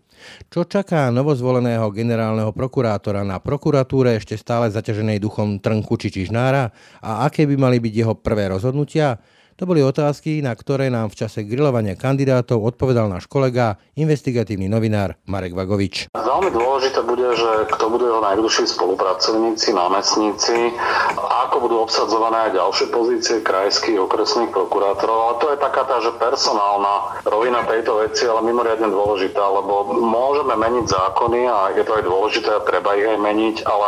Čo 0.52 0.68
čaká 0.68 1.08
novozvoleného 1.15 1.88
generálneho 1.96 2.52
prokurátora 2.52 3.24
na 3.24 3.39
prokuratúre 3.39 4.20
ešte 4.20 4.36
stále 4.36 4.68
zaťaženej 4.76 5.24
duchom 5.24 5.63
Trnku 5.63 5.96
či 5.96 6.12
Čižnára 6.12 6.76
a 7.00 7.24
aké 7.24 7.48
by 7.48 7.56
mali 7.56 7.80
byť 7.80 7.94
jeho 7.96 8.20
prvé 8.20 8.52
rozhodnutia? 8.52 9.15
To 9.60 9.67
boli 9.67 9.84
otázky, 9.84 10.39
na 10.39 10.56
ktoré 10.56 10.88
nám 10.88 11.12
v 11.12 11.19
čase 11.19 11.43
grilovania 11.43 12.00
kandidátov 12.00 12.63
odpovedal 12.63 13.12
náš 13.12 13.28
kolega, 13.28 13.76
investigatívny 14.00 14.72
novinár 14.72 15.19
Marek 15.28 15.52
Vagovič. 15.52 16.08
Veľmi 16.15 16.48
dôležité 16.56 17.04
bude, 17.04 17.28
že 17.36 17.67
kto 17.67 17.91
budú 17.91 18.08
jeho 18.08 18.24
najbližší 18.24 18.72
spolupracovníci, 18.72 19.76
námestníci, 19.76 20.80
a 21.12 21.52
ako 21.52 21.67
budú 21.67 21.76
obsadzované 21.84 22.48
aj 22.48 22.52
ďalšie 22.56 22.88
pozície 22.88 23.43
krajských 23.43 24.00
okresných 24.00 24.48
prokurátorov. 24.56 25.17
Ale 25.28 25.36
to 25.43 25.48
je 25.52 25.58
taká 25.60 25.84
tá, 25.84 26.00
že 26.00 26.15
personálna 26.15 27.19
rovina 27.28 27.60
tejto 27.67 28.00
veci, 28.00 28.32
ale 28.32 28.48
mimoriadne 28.48 28.88
dôležitá, 28.88 29.43
lebo 29.43 29.91
môžeme 29.91 30.56
meniť 30.56 30.88
zákony 30.88 31.52
a 31.52 31.76
je 31.76 31.84
to 31.84 32.00
aj 32.00 32.04
dôležité 32.08 32.48
a 32.48 32.63
treba 32.63 32.95
ich 32.95 33.12
aj 33.12 33.19
meniť, 33.19 33.67
ale 33.67 33.88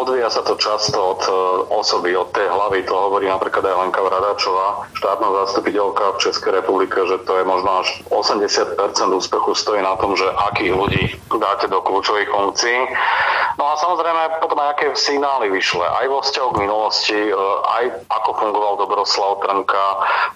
odvíja 0.00 0.32
sa 0.32 0.40
to 0.48 0.56
často 0.56 0.96
od 0.96 1.22
e, 1.28 1.32
osoby, 1.76 2.16
od 2.16 2.32
tej 2.32 2.48
hlavy. 2.48 2.88
To 2.88 2.94
hovorí 2.96 3.28
napríklad 3.28 3.68
aj 3.68 3.76
Lenka 3.84 4.00
Vradačová, 4.00 4.88
štátna 5.10 5.42
zastupiteľka 5.42 6.04
v 6.14 6.20
Českej 6.22 6.50
republike, 6.62 6.94
že 6.94 7.18
to 7.26 7.34
je 7.34 7.42
možno 7.42 7.82
až 7.82 7.98
80% 8.14 8.78
úspechu 9.10 9.58
stojí 9.58 9.82
na 9.82 9.98
tom, 9.98 10.14
že 10.14 10.22
akých 10.22 10.70
ľudí 10.70 11.04
dáte 11.34 11.66
do 11.66 11.82
kľúčových 11.82 12.30
funkcií. 12.30 12.78
No 13.58 13.66
a 13.66 13.74
samozrejme 13.74 14.38
potom 14.38 14.54
aj 14.62 14.78
aké 14.78 14.94
signály 14.94 15.50
vyšle, 15.50 15.82
aj 15.82 16.06
vo 16.06 16.22
vzťahu 16.22 16.48
k 16.54 16.60
minulosti, 16.62 17.18
e, 17.26 17.34
aj 17.74 18.06
ako 18.06 18.30
fungoval 18.38 18.78
Dobroslav 18.78 19.42
Trnka, 19.42 19.86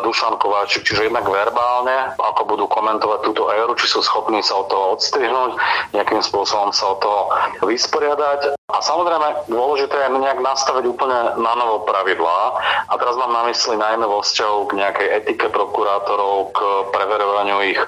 Dušan 0.03 0.43
Kováčik, 0.43 0.83
čiže 0.83 1.07
jednak 1.07 1.23
verbálne, 1.23 2.11
ako 2.19 2.43
budú 2.43 2.67
komentovať 2.67 3.31
túto 3.31 3.55
éru, 3.55 3.79
či 3.79 3.87
sú 3.87 4.03
schopní 4.03 4.43
sa 4.43 4.59
od 4.59 4.75
toho 4.75 4.99
odstrihnúť, 4.99 5.55
nejakým 5.95 6.19
spôsobom 6.19 6.75
sa 6.75 6.91
od 6.91 6.99
toho 6.99 7.21
vysporiadať. 7.63 8.59
A 8.73 8.81
samozrejme 8.81 9.45
dôležité 9.53 9.93
je 9.93 10.19
nejak 10.19 10.41
nastaviť 10.41 10.89
úplne 10.89 11.37
na 11.37 11.53
novo 11.53 11.85
pravidlá. 11.85 12.57
A 12.89 12.97
teraz 12.97 13.13
mám 13.21 13.31
na 13.31 13.45
mysli 13.53 13.77
najmä 13.77 14.09
vo 14.09 14.25
vzťahu 14.25 14.59
k 14.67 14.77
nejakej 14.81 15.09
etike 15.21 15.53
prokurátorov, 15.53 16.57
k 16.57 16.59
preverovaniu 16.91 17.61
ich 17.61 17.81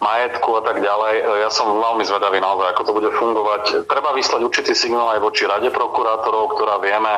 majetku 0.00 0.50
a 0.58 0.62
tak 0.64 0.80
ďalej. 0.80 1.44
Ja 1.44 1.50
som 1.52 1.70
veľmi 1.76 2.02
zvedavý 2.02 2.40
naozaj, 2.40 2.72
ako 2.72 2.82
to 2.88 2.96
bude 2.96 3.10
fungovať. 3.14 3.62
Treba 3.86 4.16
vyslať 4.16 4.40
určitý 4.40 4.72
signál 4.72 5.12
aj 5.14 5.20
voči 5.20 5.44
Rade 5.44 5.68
prokurátorov, 5.68 6.56
ktorá 6.56 6.80
vieme, 6.80 7.12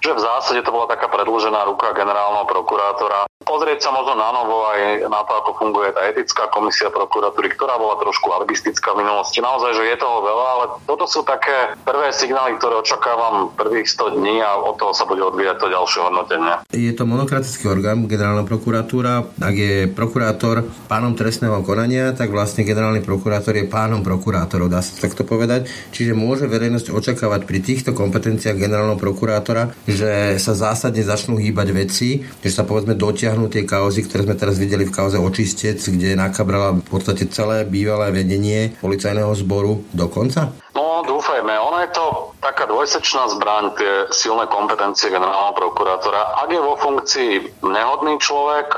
že 0.00 0.14
v 0.14 0.22
zásade 0.22 0.62
to 0.62 0.70
bola 0.70 0.88
taká 0.88 1.10
predlžená 1.10 1.66
ruka 1.66 1.92
generálneho 1.92 2.46
prokurátora 2.46 3.30
pozrieť 3.50 3.82
sa 3.82 3.90
možno 3.90 4.14
na 4.14 4.30
novo 4.30 4.62
aj 4.70 5.10
na 5.10 5.26
to, 5.26 5.32
ako 5.42 5.50
funguje 5.58 5.90
tá 5.90 6.06
etická 6.06 6.46
komisia 6.54 6.86
prokuratúry, 6.86 7.50
ktorá 7.50 7.74
bola 7.82 7.98
trošku 7.98 8.30
arbistická 8.30 8.94
v 8.94 9.02
minulosti. 9.02 9.42
Naozaj, 9.42 9.74
že 9.74 9.90
je 9.90 9.96
toho 9.98 10.22
veľa, 10.22 10.46
ale 10.54 10.64
toto 10.86 11.10
sú 11.10 11.26
také 11.26 11.74
prvé 11.82 12.14
signály, 12.14 12.54
ktoré 12.62 12.78
očakávam 12.78 13.50
prvých 13.58 13.90
100 13.90 14.22
dní 14.22 14.38
a 14.38 14.54
od 14.54 14.78
toho 14.78 14.94
sa 14.94 15.02
bude 15.02 15.26
odvíjať 15.26 15.56
to 15.58 15.66
ďalšie 15.66 15.98
hodnotenie. 15.98 16.54
Je 16.70 16.94
to 16.94 17.02
monokratický 17.08 17.66
orgán, 17.66 18.06
generálna 18.06 18.46
prokuratúra. 18.46 19.26
Ak 19.42 19.56
je 19.58 19.90
prokurátor 19.90 20.70
pánom 20.86 21.18
trestného 21.18 21.66
konania, 21.66 22.14
tak 22.20 22.28
vlastne 22.28 22.68
generálny 22.68 23.00
prokurátor 23.00 23.56
je 23.56 23.64
pánom 23.64 24.04
prokurátorov, 24.04 24.68
dá 24.68 24.84
sa 24.84 25.00
takto 25.00 25.24
povedať. 25.24 25.72
Čiže 25.96 26.12
môže 26.12 26.44
verejnosť 26.44 26.92
očakávať 26.92 27.48
pri 27.48 27.64
týchto 27.64 27.96
kompetenciách 27.96 28.60
generálneho 28.60 29.00
prokurátora, 29.00 29.72
že 29.88 30.36
sa 30.36 30.52
zásadne 30.52 31.00
začnú 31.00 31.40
hýbať 31.40 31.68
veci, 31.72 32.20
že 32.44 32.52
sa 32.52 32.68
povedzme 32.68 32.92
dotia 32.92 33.30
vyťahnú 33.30 33.46
tie 33.46 33.62
kauzy, 33.62 34.02
ktoré 34.10 34.26
sme 34.26 34.34
teraz 34.34 34.58
videli 34.58 34.82
v 34.82 34.90
kauze 34.90 35.14
Očistec, 35.14 35.78
kde 35.78 36.18
nakabrala 36.18 36.74
v 36.74 36.82
podstate 36.82 37.30
celé 37.30 37.62
bývalé 37.62 38.10
vedenie 38.10 38.74
policajného 38.82 39.30
zboru 39.38 39.86
do 39.94 40.10
konca? 40.10 40.50
No, 40.74 41.06
dúfajme. 41.06 41.54
Ono 41.54 41.78
je 41.78 41.90
to 41.94 42.29
taká 42.60 42.76
dvojsečná 42.76 43.24
zbraň, 43.40 43.72
tie 43.72 43.92
silné 44.12 44.44
kompetencie 44.44 45.08
generálneho 45.08 45.56
prokurátora. 45.56 46.44
Ak 46.44 46.52
je 46.52 46.60
vo 46.60 46.76
funkcii 46.76 47.64
nehodný 47.64 48.20
človek, 48.20 48.76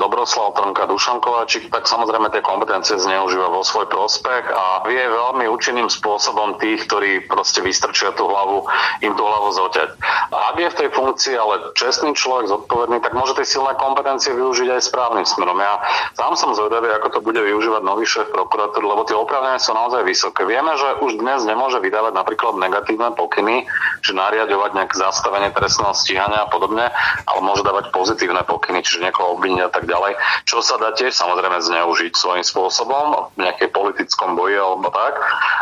Dobroslav 0.00 0.56
Trnka, 0.56 0.88
Dušan 0.88 1.20
Kováčik, 1.20 1.68
tak 1.68 1.84
samozrejme 1.84 2.32
tie 2.32 2.40
kompetencie 2.40 2.96
zneužíva 2.96 3.52
vo 3.52 3.60
svoj 3.60 3.84
prospech 3.92 4.48
a 4.48 4.80
vie 4.88 5.04
veľmi 5.04 5.44
účinným 5.44 5.92
spôsobom 5.92 6.56
tých, 6.56 6.88
ktorí 6.88 7.28
proste 7.28 7.60
vystrčia 7.60 8.16
tú 8.16 8.32
hlavu, 8.32 8.64
im 9.04 9.12
tú 9.12 9.20
hlavu 9.20 9.52
zoťať. 9.52 9.88
A 10.32 10.36
ak 10.48 10.56
je 10.64 10.72
v 10.72 10.78
tej 10.80 10.88
funkcii 10.96 11.34
ale 11.36 11.76
čestný 11.76 12.16
človek, 12.16 12.48
zodpovedný, 12.48 13.04
tak 13.04 13.12
môže 13.12 13.36
tie 13.36 13.44
silné 13.44 13.76
kompetencie 13.76 14.32
využiť 14.32 14.72
aj 14.72 14.88
správnym 14.88 15.28
smerom. 15.28 15.60
Ja 15.60 15.84
sám 16.16 16.32
som 16.32 16.56
zvedavý, 16.56 16.96
ako 16.96 17.12
to 17.12 17.20
bude 17.20 17.44
využívať 17.44 17.84
nový 17.84 18.08
šéf 18.08 18.32
prokuratúry, 18.32 18.88
lebo 18.88 19.04
tie 19.04 19.20
oprávnenia 19.20 19.60
sú 19.60 19.76
naozaj 19.76 20.00
vysoké. 20.08 20.48
Vieme, 20.48 20.72
že 20.80 21.04
už 21.04 21.20
dnes 21.20 21.44
nemôže 21.44 21.76
vydávať 21.84 22.16
napríklad 22.16 22.56
negatívne 22.56 23.17
pokyny, 23.18 23.66
že 24.06 24.14
nariadovať 24.14 24.70
nejaké 24.78 24.94
zastavenie 24.94 25.50
trestného 25.50 25.90
stíhania 25.98 26.46
a 26.46 26.50
podobne, 26.50 26.86
ale 27.26 27.40
môže 27.42 27.66
dávať 27.66 27.90
pozitívne 27.90 28.46
pokyny, 28.46 28.86
čiže 28.86 29.02
niekoho 29.02 29.34
obviniť 29.34 29.66
a 29.66 29.70
tak 29.74 29.90
ďalej, 29.90 30.14
čo 30.46 30.62
sa 30.62 30.78
dá 30.78 30.94
tiež 30.94 31.10
samozrejme 31.10 31.58
zneužiť 31.58 32.14
svojím 32.14 32.46
spôsobom 32.46 33.34
v 33.34 33.42
nejakej 33.42 33.74
politickom 33.74 34.38
boji 34.38 34.54
alebo 34.54 34.94
tak. 34.94 35.18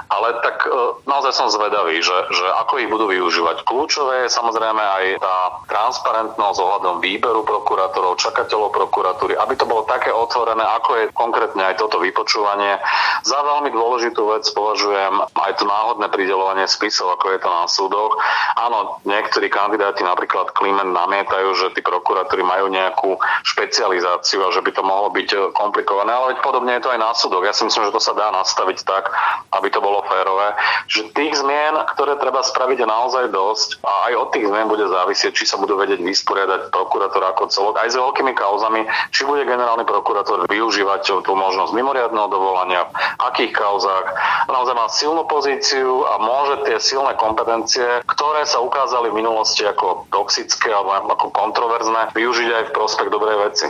Ale 0.06 0.38
tak 0.44 0.68
e, 0.68 0.70
naozaj 1.08 1.32
som 1.32 1.48
zvedavý, 1.48 1.98
že, 2.04 2.14
že 2.30 2.46
ako 2.62 2.72
ich 2.78 2.90
budú 2.92 3.08
využívať. 3.10 3.64
Kľúčové 3.64 4.28
je 4.28 4.36
samozrejme 4.36 4.78
aj 4.78 5.04
tá 5.18 5.36
transparentnosť 5.66 6.58
ohľadom 6.60 7.02
výberu 7.02 7.42
prokurátorov, 7.42 8.20
čakateľov 8.20 8.70
prokuratúry, 8.70 9.34
aby 9.34 9.54
to 9.58 9.66
bolo 9.66 9.88
také 9.88 10.12
otvorené, 10.12 10.62
ako 10.62 10.90
je 11.00 11.04
konkrétne 11.16 11.62
aj 11.62 11.80
toto 11.80 11.98
vypočúvanie. 11.98 12.78
Za 13.24 13.40
veľmi 13.42 13.72
dôležitú 13.72 14.22
vec 14.36 14.44
považujem 14.52 15.26
aj 15.34 15.52
to 15.58 15.64
náhodné 15.64 16.06
pridelovanie 16.10 16.66
spisov, 16.66 17.16
ako 17.18 17.34
je 17.34 17.38
to 17.46 17.50
na 17.54 17.70
súdoch. 17.70 18.18
Áno, 18.58 18.98
niektorí 19.06 19.46
kandidáti, 19.46 20.02
napríklad 20.02 20.50
Klimen, 20.58 20.90
namietajú, 20.90 21.54
že 21.54 21.70
tí 21.78 21.80
prokurátori 21.86 22.42
majú 22.42 22.66
nejakú 22.66 23.14
špecializáciu 23.46 24.42
a 24.42 24.50
že 24.50 24.66
by 24.66 24.74
to 24.74 24.82
mohlo 24.82 25.14
byť 25.14 25.54
komplikované, 25.54 26.10
ale 26.10 26.34
podobne 26.42 26.74
je 26.74 26.82
to 26.82 26.90
aj 26.90 26.98
na 26.98 27.14
súdoch. 27.14 27.46
Ja 27.46 27.54
si 27.54 27.62
myslím, 27.62 27.86
že 27.86 27.94
to 27.94 28.02
sa 28.02 28.18
dá 28.18 28.34
nastaviť 28.34 28.82
tak, 28.82 29.14
aby 29.54 29.70
to 29.70 29.78
bolo 29.78 30.02
férové. 30.10 30.58
Že 30.90 31.14
tých 31.14 31.38
zmien, 31.38 31.78
ktoré 31.94 32.18
treba 32.18 32.42
spraviť 32.42 32.82
je 32.82 32.88
naozaj 32.88 33.24
dosť 33.30 33.68
a 33.86 34.10
aj 34.10 34.12
od 34.18 34.28
tých 34.34 34.46
zmien 34.50 34.66
bude 34.66 34.88
závisieť, 34.88 35.32
či 35.36 35.44
sa 35.46 35.60
budú 35.60 35.78
vedieť 35.78 36.02
vysporiadať 36.02 36.74
prokurátor 36.74 37.22
ako 37.30 37.46
celok, 37.52 37.78
aj 37.78 37.92
s 37.92 38.00
veľkými 38.00 38.32
kauzami, 38.34 38.88
či 39.12 39.22
bude 39.28 39.46
generálny 39.46 39.84
prokurátor 39.84 40.48
využívať 40.48 41.22
tú 41.22 41.32
možnosť 41.36 41.76
mimoriadného 41.76 42.28
dovolania, 42.32 42.88
v 42.90 43.22
akých 43.22 43.52
kauzách. 43.52 44.06
Naozaj 44.48 44.74
má 44.74 44.86
silnú 44.88 45.22
pozíciu 45.28 46.08
a 46.08 46.16
môže 46.16 46.64
tie 46.64 46.76
silné 46.80 47.12
kompetencie, 47.20 47.35
ktoré 47.36 48.42
sa 48.48 48.58
ukázali 48.64 49.12
v 49.12 49.20
minulosti 49.20 49.68
ako 49.68 50.08
toxické 50.08 50.72
alebo 50.72 51.12
ako 51.12 51.28
kontroverzné, 51.36 52.16
využiť 52.16 52.48
aj 52.48 52.64
v 52.68 52.74
prospech 52.74 53.08
dobrej 53.12 53.36
veci. 53.44 53.64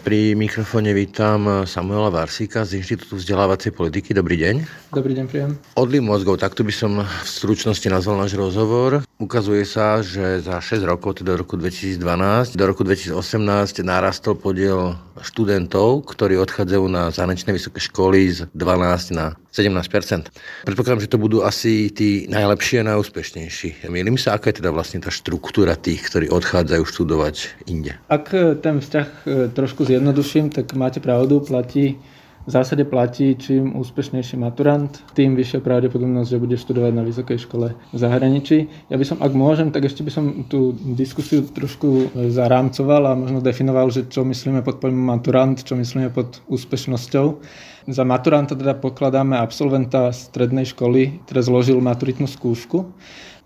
Pri 0.00 0.32
mikrofóne 0.34 0.96
vítam 0.96 1.68
Samuela 1.68 2.08
Varsíka 2.08 2.64
z 2.64 2.80
Inštitútu 2.80 3.20
vzdelávacej 3.20 3.76
politiky. 3.76 4.16
Dobrý 4.16 4.40
deň. 4.40 4.54
Dobrý 4.96 5.12
deň, 5.12 5.26
príjem. 5.28 5.50
Odliv 5.76 6.02
mozgov, 6.02 6.40
takto 6.40 6.64
by 6.64 6.72
som 6.72 7.04
v 7.04 7.28
stručnosti 7.28 7.84
nazval 7.86 8.24
náš 8.24 8.34
rozhovor. 8.34 9.04
Ukazuje 9.20 9.68
sa, 9.68 10.00
že 10.00 10.40
za 10.40 10.64
6 10.64 10.80
rokov, 10.88 11.20
teda 11.20 11.36
do 11.36 11.44
roku 11.44 11.60
2012, 11.60 12.56
do 12.56 12.64
roku 12.64 12.88
2018 12.88 13.84
narastol 13.84 14.32
podiel 14.32 14.96
študentov, 15.20 16.08
ktorí 16.08 16.40
odchádzajú 16.40 16.84
na 16.88 17.12
zahraničné 17.12 17.52
vysoké 17.52 17.84
školy 17.84 18.32
z 18.32 18.38
12 18.56 19.12
na 19.12 19.36
17% 19.52 20.32
Predpokladám, 20.64 21.04
že 21.04 21.12
to 21.12 21.20
budú 21.20 21.44
asi 21.44 21.92
tí 21.92 22.24
najlepší 22.32 22.80
a 22.80 22.96
najúspešnejší. 22.96 23.84
Mýlim 23.92 24.16
sa, 24.16 24.40
aká 24.40 24.56
je 24.56 24.64
teda 24.64 24.72
vlastne 24.72 25.04
tá 25.04 25.12
štruktúra 25.12 25.76
tých, 25.76 26.00
ktorí 26.08 26.32
odchádzajú 26.32 26.82
študovať 26.88 27.68
inde? 27.68 28.00
Ak 28.08 28.32
ten 28.64 28.80
vzťah 28.80 29.08
e, 29.28 29.28
trošku 29.52 29.84
zjednoduším, 29.84 30.48
tak 30.48 30.72
máte 30.72 30.96
pravdu, 31.04 31.44
platí 31.44 32.00
v 32.50 32.58
zásade 32.58 32.82
platí, 32.82 33.38
čím 33.38 33.78
úspešnejší 33.78 34.34
maturant, 34.34 34.90
tým 35.14 35.38
vyššia 35.38 35.62
pravdepodobnosť, 35.62 36.30
že 36.34 36.42
bude 36.42 36.58
študovať 36.58 36.92
na 36.98 37.06
vysokej 37.06 37.46
škole 37.46 37.78
v 37.78 37.96
zahraničí. 37.96 38.90
Ja 38.90 38.98
by 38.98 39.06
som, 39.06 39.22
ak 39.22 39.30
môžem, 39.30 39.70
tak 39.70 39.86
ešte 39.86 40.02
by 40.02 40.10
som 40.10 40.50
tú 40.50 40.74
diskusiu 40.98 41.46
trošku 41.46 42.10
zarámcoval 42.34 43.06
a 43.06 43.14
možno 43.14 43.38
definoval, 43.38 43.94
že 43.94 44.10
čo 44.10 44.26
myslíme 44.26 44.66
pod 44.66 44.82
pojmom 44.82 45.14
maturant, 45.14 45.62
čo 45.62 45.78
myslíme 45.78 46.10
pod 46.10 46.42
úspešnosťou. 46.50 47.38
Za 47.86 48.02
maturanta 48.02 48.58
teda 48.58 48.74
pokladáme 48.74 49.38
absolventa 49.38 50.10
strednej 50.10 50.66
školy, 50.74 51.22
ktorý 51.30 51.40
zložil 51.46 51.78
maturitnú 51.78 52.26
skúšku. 52.26 52.82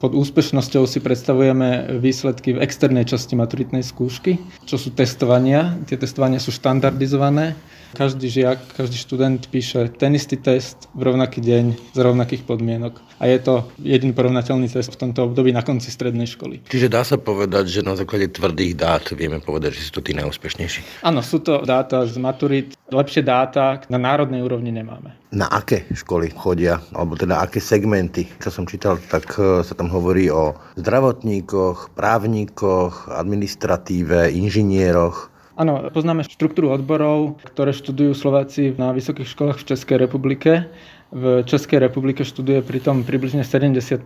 Pod 0.01 0.13
úspešnosťou 0.17 0.89
si 0.89 1.05
predstavujeme 1.05 2.01
výsledky 2.01 2.57
v 2.57 2.65
externej 2.65 3.05
časti 3.05 3.37
maturitnej 3.37 3.85
skúšky, 3.85 4.41
čo 4.65 4.81
sú 4.81 4.97
testovania. 4.97 5.77
Tie 5.85 6.01
testovania 6.01 6.41
sú 6.41 6.57
štandardizované 6.57 7.53
Každý 7.95 8.27
žiak, 8.27 8.59
každý 8.75 8.99
študent 8.99 9.47
píše 9.55 9.87
ten 9.95 10.19
istý 10.19 10.35
test 10.35 10.91
v 10.99 11.07
rovnaký 11.07 11.39
deň 11.39 11.95
z 11.95 11.99
rovnakých 12.03 12.43
podmienok. 12.43 12.99
A 13.23 13.31
je 13.31 13.39
to 13.39 13.71
jediný 13.79 14.11
porovnateľný 14.11 14.67
test 14.67 14.91
v 14.91 14.99
tomto 14.99 15.31
období 15.31 15.55
na 15.55 15.63
konci 15.63 15.95
strednej 15.95 16.27
školy. 16.27 16.67
Čiže 16.67 16.91
dá 16.91 17.07
sa 17.07 17.23
povedať, 17.23 17.71
že 17.71 17.87
na 17.87 17.95
základe 17.95 18.35
tvrdých 18.35 18.75
dát 18.75 19.07
vieme 19.15 19.39
povedať, 19.39 19.79
že 19.79 19.87
sú 19.87 20.03
to 20.03 20.11
tí 20.11 20.11
najúspešnejší. 20.19 21.07
Áno, 21.07 21.23
sú 21.23 21.39
to 21.39 21.63
dáta 21.63 22.03
z 22.03 22.19
maturit. 22.19 22.75
Lepšie 22.91 23.23
dáta 23.23 23.79
na 23.87 23.97
národnej 24.03 24.43
úrovni 24.43 24.75
nemáme. 24.75 25.15
Na 25.31 25.47
aké 25.47 25.87
školy 25.95 26.35
chodia, 26.35 26.83
alebo 26.91 27.15
teda 27.15 27.43
aké 27.43 27.63
segmenty? 27.63 28.27
Čo 28.43 28.51
som 28.51 28.67
čítal, 28.67 28.99
tak 29.07 29.35
e, 29.39 29.63
sa 29.63 29.75
tam 29.75 29.91
hovorí 29.91 30.31
o 30.31 30.55
zdravotníkoch, 30.79 31.95
právnikoch, 31.95 33.11
administratíve, 33.11 34.35
inžinieroch. 34.35 35.34
Áno, 35.55 35.87
poznáme 35.95 36.27
štruktúru 36.27 36.75
odborov, 36.75 37.39
ktoré 37.47 37.71
študujú 37.71 38.11
Slováci 38.19 38.75
na 38.75 38.91
vysokých 38.91 39.31
školách 39.31 39.63
v 39.63 39.69
Českej 39.71 39.97
republike. 40.03 40.67
V 41.15 41.47
Českej 41.47 41.79
republike 41.79 42.27
študuje 42.27 42.59
pritom 42.59 43.07
približne 43.07 43.47
70% 43.47 44.03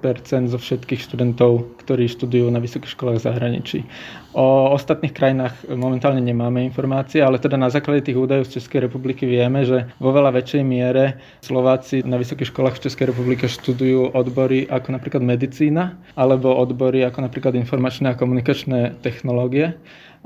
zo 0.53 0.59
všetkých 0.61 1.01
študentov, 1.01 1.73
ktorí 1.81 2.05
študujú 2.05 2.53
na 2.53 2.61
vysokých 2.61 2.93
školách 2.93 3.25
v 3.25 3.27
zahraničí. 3.33 3.79
O 4.39 4.71
ostatných 4.71 5.11
krajinách 5.11 5.67
momentálne 5.67 6.23
nemáme 6.23 6.63
informácie, 6.63 7.19
ale 7.19 7.43
teda 7.43 7.59
na 7.59 7.75
základe 7.75 8.07
tých 8.07 8.15
údajov 8.15 8.47
z 8.47 8.63
Českej 8.63 8.87
republiky 8.87 9.27
vieme, 9.27 9.67
že 9.67 9.91
vo 9.99 10.15
veľa 10.15 10.31
väčšej 10.31 10.63
miere 10.63 11.19
Slováci 11.43 12.07
na 12.07 12.23
vysokých 12.23 12.55
školách 12.55 12.79
v 12.79 12.85
Českej 12.87 13.11
republike 13.11 13.51
študujú 13.51 14.15
odbory 14.15 14.71
ako 14.71 14.95
napríklad 14.95 15.27
medicína 15.27 15.99
alebo 16.15 16.55
odbory 16.55 17.03
ako 17.03 17.27
napríklad 17.27 17.59
informačné 17.59 18.15
a 18.15 18.19
komunikačné 18.19 19.03
technológie. 19.03 19.75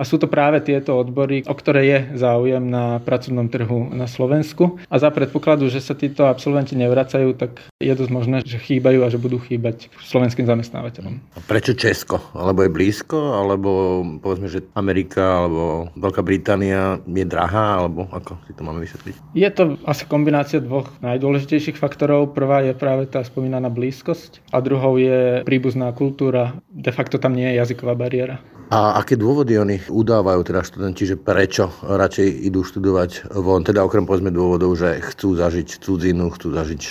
A 0.01 0.09
sú 0.09 0.17
to 0.17 0.25
práve 0.25 0.57
tieto 0.65 0.97
odbory, 0.97 1.45
o 1.45 1.53
ktoré 1.53 1.85
je 1.85 1.99
záujem 2.17 2.65
na 2.65 2.97
pracovnom 3.05 3.53
trhu 3.53 3.93
na 3.93 4.09
Slovensku. 4.09 4.81
A 4.89 4.97
za 4.97 5.13
predpokladu, 5.13 5.69
že 5.69 5.85
sa 5.85 5.93
títo 5.93 6.25
absolventi 6.25 6.73
nevracajú, 6.75 7.37
tak 7.37 7.61
je 7.77 7.93
dosť 7.93 8.13
možné, 8.13 8.37
že 8.41 8.57
chýbajú 8.57 9.05
a 9.05 9.13
že 9.13 9.21
budú 9.21 9.37
chýbať 9.37 9.93
slovenským 10.01 10.49
zamestnávateľom. 10.49 11.21
A 11.37 11.39
prečo 11.45 11.77
Česko? 11.77 12.19
Alebo 12.33 12.65
je 12.65 12.73
blízko? 12.73 13.37
Alebo 13.37 14.02
povedzme, 14.21 14.51
že 14.51 14.67
Amerika 14.77 15.47
alebo 15.47 15.89
Veľká 15.97 16.23
Británia 16.23 17.01
je 17.09 17.25
drahá? 17.27 17.83
Alebo 17.83 18.07
ako 18.11 18.39
si 18.47 18.53
to 18.53 18.63
máme 18.67 18.83
vysvetliť? 18.83 19.15
Je 19.33 19.49
to 19.51 19.81
asi 19.89 20.05
kombinácia 20.05 20.61
dvoch 20.61 20.93
najdôležitejších 21.01 21.81
faktorov. 21.81 22.37
Prvá 22.37 22.63
je 22.67 22.77
práve 22.77 23.09
tá 23.09 23.25
spomínaná 23.25 23.73
blízkosť 23.73 24.45
a 24.53 24.61
druhou 24.61 25.01
je 25.01 25.47
príbuzná 25.47 25.95
kultúra. 25.97 26.59
De 26.69 26.93
facto 26.93 27.17
tam 27.17 27.33
nie 27.33 27.49
je 27.53 27.59
jazyková 27.63 27.97
bariéra. 27.97 28.43
A 28.73 28.97
aké 29.05 29.21
dôvody 29.21 29.61
oni 29.61 29.85
udávajú 29.85 30.49
teda 30.49 30.65
študenti, 30.65 31.05
že 31.05 31.21
prečo 31.21 31.69
radšej 31.85 32.49
idú 32.49 32.65
študovať 32.65 33.29
von, 33.37 33.61
teda 33.61 33.85
okrem 33.85 34.09
povedzme 34.09 34.33
dôvodov, 34.33 34.73
že 34.81 34.97
chcú 35.13 35.37
zažiť 35.37 35.77
cudzinu, 35.77 36.33
chcú 36.33 36.57
zažiť 36.57 36.83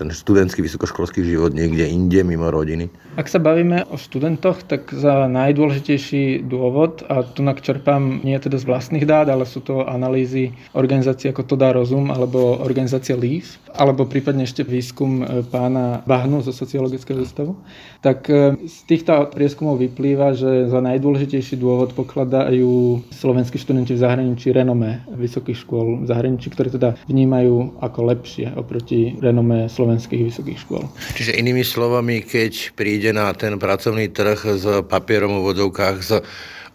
ten 0.00 0.08
študentský 0.08 0.64
vysokoškolský 0.64 1.20
život 1.28 1.52
niekde 1.52 1.92
inde 1.92 2.24
mimo 2.24 2.48
rodiny? 2.48 2.88
Ak 3.20 3.28
sa 3.28 3.36
bavíme 3.36 3.84
o 3.92 4.00
študentoch, 4.00 4.64
tak 4.64 4.88
za 4.96 5.28
najdôležitejší 5.28 6.48
dôvod, 6.48 7.04
a 7.04 7.20
tu 7.20 7.44
čerpám 7.44 8.24
nie 8.24 8.40
teda 8.40 8.56
z 8.56 8.64
vlastných 8.64 9.04
dát, 9.04 9.28
ale 9.28 9.44
sú 9.44 9.60
to 9.60 9.84
analýzy 9.84 10.56
organizácie 10.72 11.36
ako 11.36 11.52
To 11.52 11.56
dá 11.60 11.76
rozum, 11.76 12.16
alebo 12.16 12.64
organizácia 12.64 13.12
LEAF, 13.12 13.60
alebo 13.76 14.08
prípadne 14.08 14.48
ešte 14.48 14.64
výskum 14.64 15.20
e, 15.20 15.44
pána 15.44 16.00
Bahnu 16.08 16.40
zo 16.40 16.56
sociologického 16.56 17.20
ústavu, 17.20 17.60
tak 18.00 18.24
e, 18.32 18.56
z 18.64 18.78
týchto 18.88 19.28
prieskumov 19.36 19.84
vyplýva, 19.84 20.32
že 20.32 20.72
za 20.72 20.80
najdôležitejší 20.80 21.25
najdôležitejší 21.26 21.58
dôvod 21.58 21.90
pokladajú 21.98 23.02
slovenskí 23.10 23.58
študenti 23.58 23.98
v 23.98 24.02
zahraničí 24.06 24.54
renome 24.54 25.02
vysokých 25.10 25.58
škôl 25.66 25.86
v 25.98 26.06
zahraničí, 26.06 26.54
ktoré 26.54 26.70
teda 26.70 26.94
vnímajú 27.10 27.82
ako 27.82 27.98
lepšie 28.14 28.54
oproti 28.54 29.18
renome 29.18 29.66
slovenských 29.66 30.22
vysokých 30.22 30.58
škôl. 30.62 30.86
Čiže 31.18 31.34
inými 31.34 31.66
slovami, 31.66 32.22
keď 32.22 32.78
príde 32.78 33.10
na 33.10 33.34
ten 33.34 33.58
pracovný 33.58 34.06
trh 34.06 34.38
s 34.54 34.64
papierom 34.86 35.42
v 35.42 35.50
vodovkách 35.50 35.96
z 35.98 36.10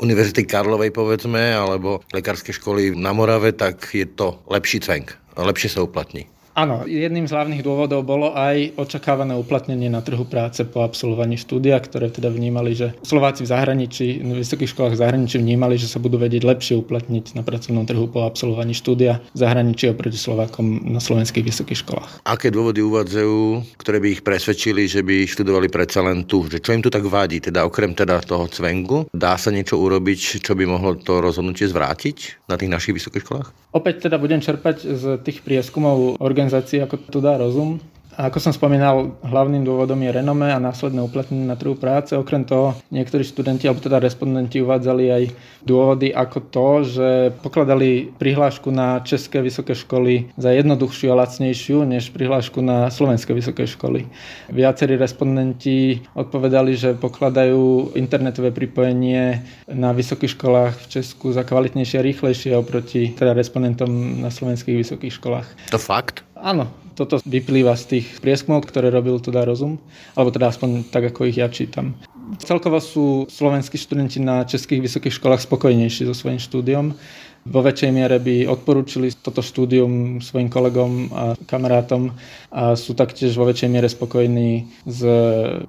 Univerzity 0.04 0.44
Karlovej 0.44 0.92
povedzme, 0.92 1.56
alebo 1.56 2.04
lekárskej 2.12 2.60
školy 2.60 2.92
na 2.92 3.16
Morave, 3.16 3.56
tak 3.56 3.80
je 3.96 4.04
to 4.04 4.44
lepší 4.52 4.84
cvenk, 4.84 5.16
lepšie 5.40 5.72
sa 5.72 5.88
uplatní. 5.88 6.28
Áno, 6.52 6.84
jedným 6.84 7.28
z 7.28 7.32
hlavných 7.32 7.64
dôvodov 7.64 8.04
bolo 8.04 8.36
aj 8.36 8.76
očakávané 8.76 9.40
uplatnenie 9.40 9.88
na 9.88 10.04
trhu 10.04 10.28
práce 10.28 10.68
po 10.68 10.84
absolvovaní 10.84 11.40
štúdia, 11.40 11.80
ktoré 11.80 12.12
teda 12.12 12.28
vnímali, 12.28 12.76
že 12.76 12.92
Slováci 13.08 13.48
v 13.48 13.52
zahraničí, 13.56 14.20
v 14.20 14.44
vysokých 14.44 14.76
školách 14.76 15.00
v 15.00 15.02
zahraničí 15.02 15.40
vnímali, 15.40 15.80
že 15.80 15.88
sa 15.88 16.04
budú 16.04 16.20
vedieť 16.20 16.44
lepšie 16.44 16.76
uplatniť 16.84 17.40
na 17.40 17.48
pracovnom 17.48 17.88
trhu 17.88 18.12
po 18.12 18.28
absolvovaní 18.28 18.76
štúdia 18.76 19.24
v 19.32 19.38
zahraničí 19.40 19.88
oproti 19.88 20.20
Slovákom 20.20 20.92
na 20.92 21.00
slovenských 21.00 21.48
vysokých 21.48 21.80
školách. 21.88 22.12
Aké 22.28 22.52
dôvody 22.52 22.84
uvádzajú, 22.84 23.64
ktoré 23.80 24.04
by 24.04 24.08
ich 24.20 24.22
presvedčili, 24.26 24.92
že 24.92 25.08
by 25.08 25.24
študovali 25.32 25.72
predsa 25.72 26.04
len 26.04 26.28
tu? 26.28 26.44
Že 26.52 26.60
čo 26.60 26.76
im 26.76 26.84
tu 26.84 26.92
tak 26.92 27.08
vadí? 27.08 27.40
Teda 27.40 27.64
okrem 27.64 27.96
teda 27.96 28.20
toho 28.28 28.52
cvengu, 28.52 29.08
dá 29.16 29.40
sa 29.40 29.56
niečo 29.56 29.80
urobiť, 29.80 30.44
čo 30.44 30.52
by 30.52 30.68
mohlo 30.68 31.00
to 31.00 31.24
rozhodnutie 31.24 31.64
zvrátiť 31.64 32.44
na 32.52 32.60
tých 32.60 32.72
našich 32.72 33.00
vysokých 33.00 33.24
školách? 33.24 33.50
Opäť 33.72 34.12
teda 34.12 34.20
budem 34.20 34.44
čerpať 34.44 34.84
z 34.84 35.04
tých 35.24 35.48
prieskumov 35.48 36.20
organizácií, 36.42 36.82
ako 36.82 36.98
to 36.98 37.20
dá 37.22 37.38
rozum. 37.38 37.78
A 38.22 38.30
ako 38.30 38.38
som 38.38 38.54
spomínal, 38.54 39.18
hlavným 39.26 39.66
dôvodom 39.66 39.98
je 39.98 40.14
renome 40.14 40.46
a 40.46 40.62
následné 40.62 41.02
uplatnenie 41.02 41.42
na 41.42 41.58
trhu 41.58 41.74
práce. 41.74 42.14
Okrem 42.14 42.46
toho, 42.46 42.78
niektorí 42.94 43.26
študenti, 43.26 43.66
alebo 43.66 43.82
teda 43.82 43.98
respondenti 43.98 44.62
uvádzali 44.62 45.06
aj 45.10 45.24
dôvody 45.66 46.14
ako 46.14 46.38
to, 46.54 46.68
že 46.86 47.10
pokladali 47.42 48.14
prihlášku 48.22 48.70
na 48.70 49.02
české 49.02 49.42
vysoké 49.42 49.74
školy 49.74 50.30
za 50.38 50.54
jednoduchšiu 50.54 51.10
a 51.10 51.26
lacnejšiu 51.26 51.82
než 51.82 52.14
prihlášku 52.14 52.62
na 52.62 52.94
slovenské 52.94 53.34
vysoké 53.34 53.66
školy. 53.66 54.06
Viacerí 54.54 55.02
respondenti 55.02 56.06
odpovedali, 56.14 56.78
že 56.78 56.94
pokladajú 56.94 57.98
internetové 57.98 58.54
pripojenie 58.54 59.42
na 59.66 59.98
vysokých 59.98 60.38
školách 60.38 60.78
v 60.78 60.90
Česku 60.94 61.34
za 61.34 61.42
kvalitnejšie 61.42 61.98
a 61.98 62.06
rýchlejšie 62.06 62.54
oproti 62.54 63.18
teda 63.18 63.34
respondentom 63.34 64.22
na 64.22 64.30
slovenských 64.30 64.78
vysokých 64.78 65.18
školách. 65.18 65.74
To 65.74 65.82
fakt? 65.82 66.22
Áno, 66.38 66.70
toto 67.02 67.18
vyplýva 67.26 67.74
z 67.74 67.98
tých 67.98 68.22
prieskumov, 68.22 68.70
ktoré 68.70 68.94
robil 68.94 69.18
teda 69.18 69.42
rozum, 69.42 69.82
alebo 70.14 70.30
teda 70.30 70.54
aspoň 70.54 70.94
tak, 70.94 71.10
ako 71.10 71.26
ich 71.26 71.42
ja 71.42 71.50
čítam. 71.50 71.98
Celkovo 72.38 72.78
sú 72.78 73.26
slovenskí 73.28 73.76
študenti 73.76 74.22
na 74.22 74.46
českých 74.46 74.86
vysokých 74.86 75.18
školách 75.18 75.42
spokojnejší 75.44 76.06
so 76.06 76.16
svojím 76.16 76.40
štúdiom 76.40 76.96
vo 77.42 77.66
väčšej 77.66 77.92
miere 77.94 78.22
by 78.22 78.46
odporúčili 78.46 79.10
toto 79.18 79.42
štúdium 79.42 80.22
svojim 80.22 80.46
kolegom 80.46 81.10
a 81.10 81.24
kamarátom 81.50 82.14
a 82.54 82.78
sú 82.78 82.94
taktiež 82.94 83.34
vo 83.34 83.50
väčšej 83.50 83.70
miere 83.72 83.90
spokojní 83.90 84.70
s 84.86 85.02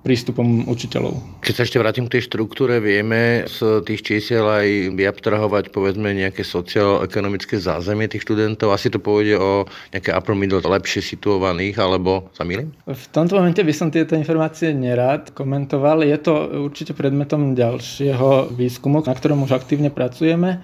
prístupom 0.05 0.69
učiteľov. 0.69 1.17
Keď 1.41 1.55
sa 1.57 1.65
ešte 1.65 1.81
vrátim 1.81 2.05
k 2.11 2.19
tej 2.19 2.29
štruktúre, 2.29 2.83
vieme 2.83 3.49
z 3.49 3.81
tých 3.89 4.05
čísiel 4.05 4.45
aj 4.45 4.93
vyabstrahovať 4.99 5.73
povedzme 5.73 6.13
nejaké 6.13 6.45
socioekonomické 6.45 7.57
zázemie 7.57 8.11
tých 8.11 8.29
študentov. 8.29 8.75
Asi 8.77 8.93
to 8.93 9.01
pôjde 9.01 9.41
o 9.41 9.65
nejaké 9.97 10.13
upper 10.13 10.37
middle 10.37 10.61
lepšie 10.61 11.01
situovaných, 11.01 11.81
alebo 11.81 12.29
sa 12.37 12.45
milím? 12.45 12.77
V 12.85 13.05
tomto 13.15 13.41
momente 13.41 13.65
by 13.65 13.73
som 13.73 13.89
tieto 13.89 14.13
informácie 14.13 14.77
nerád 14.77 15.33
komentoval. 15.33 16.05
Je 16.05 16.19
to 16.21 16.69
určite 16.69 16.93
predmetom 16.93 17.57
ďalšieho 17.57 18.53
výskumu, 18.53 19.01
na 19.01 19.15
ktorom 19.17 19.49
už 19.49 19.57
aktívne 19.57 19.89
pracujeme 19.89 20.61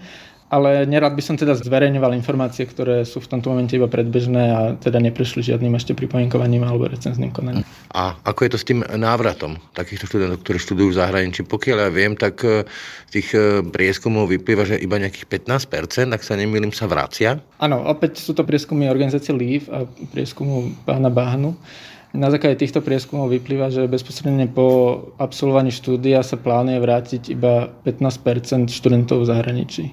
ale 0.48 0.88
nerad 0.88 1.12
by 1.12 1.20
som 1.20 1.37
teda 1.37 1.52
zverejňoval 1.61 2.16
informácie, 2.16 2.64
ktoré 2.64 3.04
sú 3.04 3.20
v 3.20 3.28
tomto 3.37 3.52
momente 3.52 3.76
iba 3.76 3.84
predbežné 3.84 4.42
a 4.48 4.61
teda 4.80 4.96
neprešli 4.96 5.44
žiadnym 5.44 5.76
ešte 5.76 5.92
pripomienkovaním 5.92 6.64
alebo 6.64 6.88
recenzným 6.88 7.32
konaním. 7.37 7.68
A 7.92 8.16
ako 8.24 8.40
je 8.48 8.50
to 8.56 8.58
s 8.61 8.68
tým 8.68 8.80
návratom 8.80 9.61
takýchto 9.76 10.08
študentov, 10.08 10.40
ktorí 10.40 10.56
študujú 10.56 10.88
v 10.96 10.98
zahraničí? 10.98 11.44
Pokiaľ 11.44 11.76
ja 11.84 11.90
viem, 11.92 12.16
tak 12.16 12.40
e, 12.48 12.64
z 13.08 13.11
tých 13.12 13.28
e, 13.37 13.61
prieskumov 13.61 14.32
vyplýva, 14.32 14.64
že 14.64 14.80
iba 14.80 14.96
nejakých 14.96 15.28
15%, 15.28 16.16
ak 16.16 16.22
sa 16.24 16.34
nemýlim, 16.40 16.72
sa 16.72 16.88
vracia. 16.88 17.44
Áno, 17.61 17.84
opäť 17.84 18.24
sú 18.24 18.32
to 18.32 18.40
prieskumy 18.48 18.88
organizácie 18.88 19.37
LEAF 19.37 19.68
a 19.68 19.84
prieskumu 20.08 20.72
pána 20.88 21.12
Bahnu. 21.12 21.52
Na 22.16 22.32
základe 22.32 22.56
týchto 22.56 22.80
prieskumov 22.80 23.28
vyplýva, 23.28 23.68
že 23.68 23.84
bezposredne 23.84 24.48
po 24.48 24.96
absolvovaní 25.20 25.68
štúdia 25.68 26.24
sa 26.24 26.40
plánuje 26.40 26.80
vrátiť 26.80 27.22
iba 27.37 27.68
15 27.84 28.64
študentov 28.72 29.22
v 29.22 29.28
zahraničí. 29.28 29.84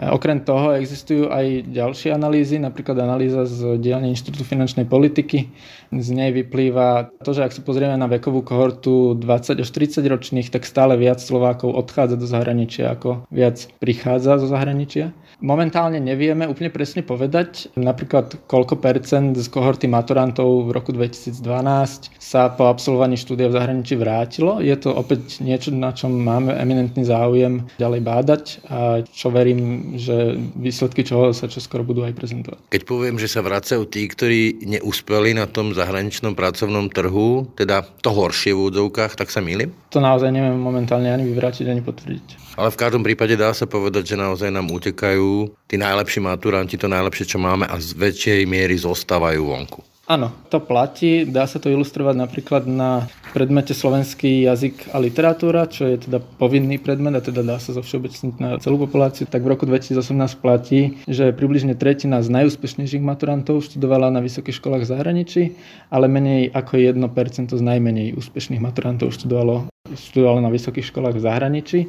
Okrem 0.00 0.40
toho 0.40 0.72
existujú 0.72 1.28
aj 1.28 1.68
ďalšie 1.68 2.16
analýzy, 2.16 2.56
napríklad 2.56 2.96
analýza 3.02 3.44
z 3.44 3.76
dielne 3.76 4.08
Inštitútu 4.08 4.46
finančnej 4.46 4.88
politiky. 4.88 5.52
Z 5.92 6.08
nej 6.16 6.32
vyplýva 6.32 7.12
to, 7.20 7.36
že 7.36 7.44
ak 7.44 7.52
sa 7.52 7.60
pozrieme 7.60 7.94
na 8.00 8.08
vekovú 8.08 8.40
kohortu 8.40 9.12
20 9.14 9.60
až 9.60 9.68
30 9.68 10.00
ročných, 10.08 10.48
tak 10.48 10.64
stále 10.64 10.96
viac 10.96 11.20
Slovákov 11.20 11.76
odchádza 11.76 12.16
do 12.16 12.24
zahraničia 12.24 12.96
ako 12.96 13.28
viac 13.28 13.68
prichádza 13.78 14.40
zo 14.40 14.48
zahraničia. 14.48 15.12
Momentálne 15.42 15.98
nevieme 15.98 16.46
úplne 16.46 16.70
presne 16.70 17.02
povedať, 17.02 17.74
napríklad 17.74 18.46
koľko 18.46 18.78
percent 18.78 19.34
z 19.34 19.50
kohorty 19.50 19.90
maturantov 19.90 20.70
v 20.70 20.70
roku 20.70 20.94
2012 20.94 22.14
sa 22.14 22.46
po 22.54 22.70
absolvovaní 22.70 23.18
štúdia 23.18 23.50
v 23.50 23.58
zahraničí 23.58 23.98
vrátilo. 23.98 24.62
Je 24.62 24.76
to 24.78 24.94
opäť 24.94 25.42
niečo, 25.42 25.74
na 25.74 25.90
čom 25.90 26.14
máme 26.14 26.54
eminentný 26.54 27.02
záujem 27.02 27.66
ďalej 27.74 28.00
bádať 28.06 28.44
a 28.70 29.02
čo 29.02 29.34
verím, 29.34 29.81
že 29.98 30.38
výsledky 30.56 31.02
čoho 31.02 31.34
sa 31.34 31.50
čoskoro 31.50 31.82
budú 31.82 32.06
aj 32.06 32.14
prezentovať. 32.16 32.60
Keď 32.70 32.82
poviem, 32.88 33.16
že 33.20 33.28
sa 33.28 33.44
vracajú 33.44 33.84
tí, 33.86 34.06
ktorí 34.08 34.62
neúspeli 34.64 35.36
na 35.36 35.50
tom 35.50 35.74
zahraničnom 35.76 36.32
pracovnom 36.32 36.88
trhu, 36.88 37.50
teda 37.58 37.84
to 38.00 38.10
horšie 38.10 38.54
v 38.56 38.72
údzovkách, 38.72 39.18
tak 39.18 39.28
sa 39.28 39.44
milím? 39.44 39.74
To 39.92 40.00
naozaj 40.00 40.32
neviem 40.32 40.56
momentálne 40.56 41.12
ani 41.12 41.28
vyvrátiť, 41.28 41.68
ani 41.68 41.82
potvrdiť. 41.84 42.56
Ale 42.56 42.68
v 42.68 42.80
každom 42.80 43.02
prípade 43.04 43.36
dá 43.36 43.52
sa 43.56 43.64
povedať, 43.64 44.12
že 44.12 44.20
naozaj 44.20 44.52
nám 44.52 44.68
utekajú 44.68 45.52
tí 45.68 45.76
najlepší 45.80 46.20
maturanti, 46.20 46.76
to 46.76 46.88
najlepšie, 46.88 47.36
čo 47.36 47.38
máme 47.40 47.64
a 47.64 47.76
z 47.80 47.96
väčšej 47.96 48.40
miery 48.44 48.76
zostávajú 48.76 49.40
vonku. 49.40 49.91
Áno, 50.12 50.28
to 50.52 50.60
platí. 50.60 51.24
Dá 51.24 51.48
sa 51.48 51.56
to 51.56 51.72
ilustrovať 51.72 52.20
napríklad 52.20 52.68
na 52.68 53.08
predmete 53.32 53.72
slovenský 53.72 54.44
jazyk 54.44 54.92
a 54.92 55.00
literatúra, 55.00 55.64
čo 55.64 55.88
je 55.88 56.04
teda 56.04 56.20
povinný 56.20 56.76
predmet 56.76 57.16
a 57.16 57.24
teda 57.24 57.40
dá 57.40 57.56
sa 57.56 57.72
zovšeobecniť 57.72 58.34
na 58.36 58.60
celú 58.60 58.76
populáciu. 58.76 59.24
Tak 59.24 59.40
v 59.40 59.56
roku 59.56 59.64
2018 59.64 60.12
platí, 60.36 61.00
že 61.08 61.32
približne 61.32 61.72
tretina 61.80 62.20
z 62.20 62.28
najúspešnejších 62.28 63.00
maturantov 63.00 63.64
študovala 63.64 64.12
na 64.12 64.20
vysokých 64.20 64.60
školách 64.60 64.84
v 64.84 64.90
zahraničí, 64.92 65.42
ale 65.88 66.12
menej 66.12 66.52
ako 66.52 66.76
1% 66.76 67.48
z 67.48 67.62
najmenej 67.64 68.12
úspešných 68.12 68.60
maturantov 68.60 69.16
študovalo, 69.16 69.72
študovalo 69.96 70.44
na 70.44 70.52
vysokých 70.52 70.92
školách 70.92 71.16
v 71.16 71.24
zahraničí. 71.24 71.80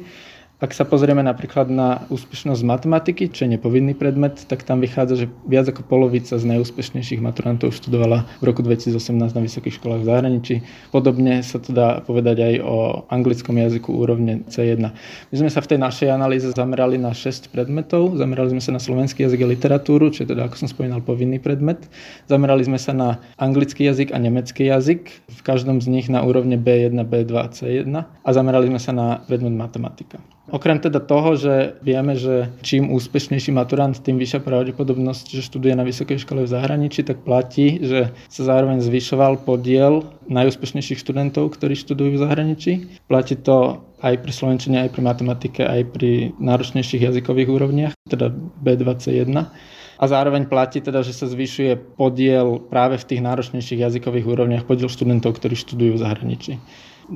Ak 0.64 0.72
sa 0.72 0.88
pozrieme 0.88 1.20
napríklad 1.20 1.68
na 1.68 2.08
úspešnosť 2.08 2.64
matematiky, 2.64 3.28
čo 3.28 3.44
je 3.44 3.52
nepovinný 3.52 3.92
predmet, 3.92 4.48
tak 4.48 4.64
tam 4.64 4.80
vychádza, 4.80 5.20
že 5.20 5.26
viac 5.44 5.68
ako 5.68 5.84
polovica 5.84 6.40
z 6.40 6.40
najúspešnejších 6.40 7.20
maturantov 7.20 7.76
študovala 7.76 8.24
v 8.40 8.44
roku 8.48 8.64
2018 8.64 9.12
na 9.12 9.44
vysokých 9.44 9.76
školách 9.76 10.00
v 10.00 10.08
zahraničí. 10.08 10.54
Podobne 10.88 11.44
sa 11.44 11.60
to 11.60 11.76
dá 11.76 12.00
povedať 12.00 12.40
aj 12.40 12.54
o 12.64 13.04
anglickom 13.12 13.60
jazyku 13.60 13.92
úrovne 13.92 14.40
C1. 14.48 14.80
My 15.28 15.36
sme 15.36 15.52
sa 15.52 15.60
v 15.60 15.76
tej 15.76 15.84
našej 15.84 16.08
analýze 16.08 16.48
zamerali 16.48 16.96
na 16.96 17.12
6 17.12 17.52
predmetov. 17.52 18.16
Zamerali 18.16 18.56
sme 18.56 18.64
sa 18.64 18.72
na 18.72 18.80
slovenský 18.80 19.28
jazyk 19.28 19.44
a 19.44 19.52
literatúru, 19.52 20.08
čo 20.16 20.24
je 20.24 20.32
teda, 20.32 20.48
ako 20.48 20.64
som 20.64 20.72
spomínal, 20.72 21.04
povinný 21.04 21.44
predmet. 21.44 21.84
Zamerali 22.24 22.64
sme 22.64 22.80
sa 22.80 22.96
na 22.96 23.20
anglický 23.36 23.84
jazyk 23.84 24.16
a 24.16 24.18
nemecký 24.22 24.72
jazyk, 24.72 25.12
v 25.28 25.40
každom 25.44 25.84
z 25.84 25.92
nich 25.92 26.08
na 26.08 26.24
úrovne 26.24 26.56
B1, 26.56 26.96
B2 27.04 27.32
a 27.36 27.52
C1 27.52 27.92
a 28.00 28.28
zamerali 28.32 28.72
sme 28.72 28.80
sa 28.80 28.96
na 28.96 29.20
predmet 29.28 29.52
matematika. 29.52 30.24
Okrem 30.44 30.76
teda 30.76 31.00
toho, 31.00 31.40
že 31.40 31.80
vieme, 31.80 32.20
že 32.20 32.52
čím 32.60 32.92
úspešnejší 32.92 33.48
maturant, 33.48 33.96
tým 33.96 34.20
vyššia 34.20 34.44
pravdepodobnosť, 34.44 35.40
že 35.40 35.40
študuje 35.40 35.72
na 35.72 35.88
vysokej 35.88 36.20
škole 36.20 36.44
v 36.44 36.52
zahraničí, 36.52 37.00
tak 37.00 37.24
platí, 37.24 37.80
že 37.80 38.12
sa 38.28 38.42
zároveň 38.44 38.84
zvyšoval 38.84 39.40
podiel 39.40 40.04
najúspešnejších 40.28 41.00
študentov, 41.00 41.56
ktorí 41.56 41.72
študujú 41.72 42.20
v 42.20 42.22
zahraničí. 42.28 42.72
Platí 43.08 43.40
to 43.40 43.88
aj 44.04 44.20
pri 44.20 44.32
slovenčine, 44.36 44.84
aj 44.84 44.92
pri 44.92 45.02
matematike, 45.08 45.64
aj 45.64 45.80
pri 45.96 46.36
náročnejších 46.36 47.08
jazykových 47.08 47.48
úrovniach, 47.48 47.94
teda 48.04 48.28
B21. 48.60 49.48
A 49.96 50.04
zároveň 50.04 50.44
platí 50.44 50.84
teda, 50.84 51.00
že 51.00 51.16
sa 51.16 51.24
zvyšuje 51.24 51.96
podiel 51.96 52.60
práve 52.68 53.00
v 53.00 53.08
tých 53.08 53.24
náročnejších 53.24 53.80
jazykových 53.80 54.28
úrovniach, 54.28 54.68
podiel 54.68 54.92
študentov, 54.92 55.40
ktorí 55.40 55.56
študujú 55.56 55.96
v 55.96 56.02
zahraničí. 56.04 56.52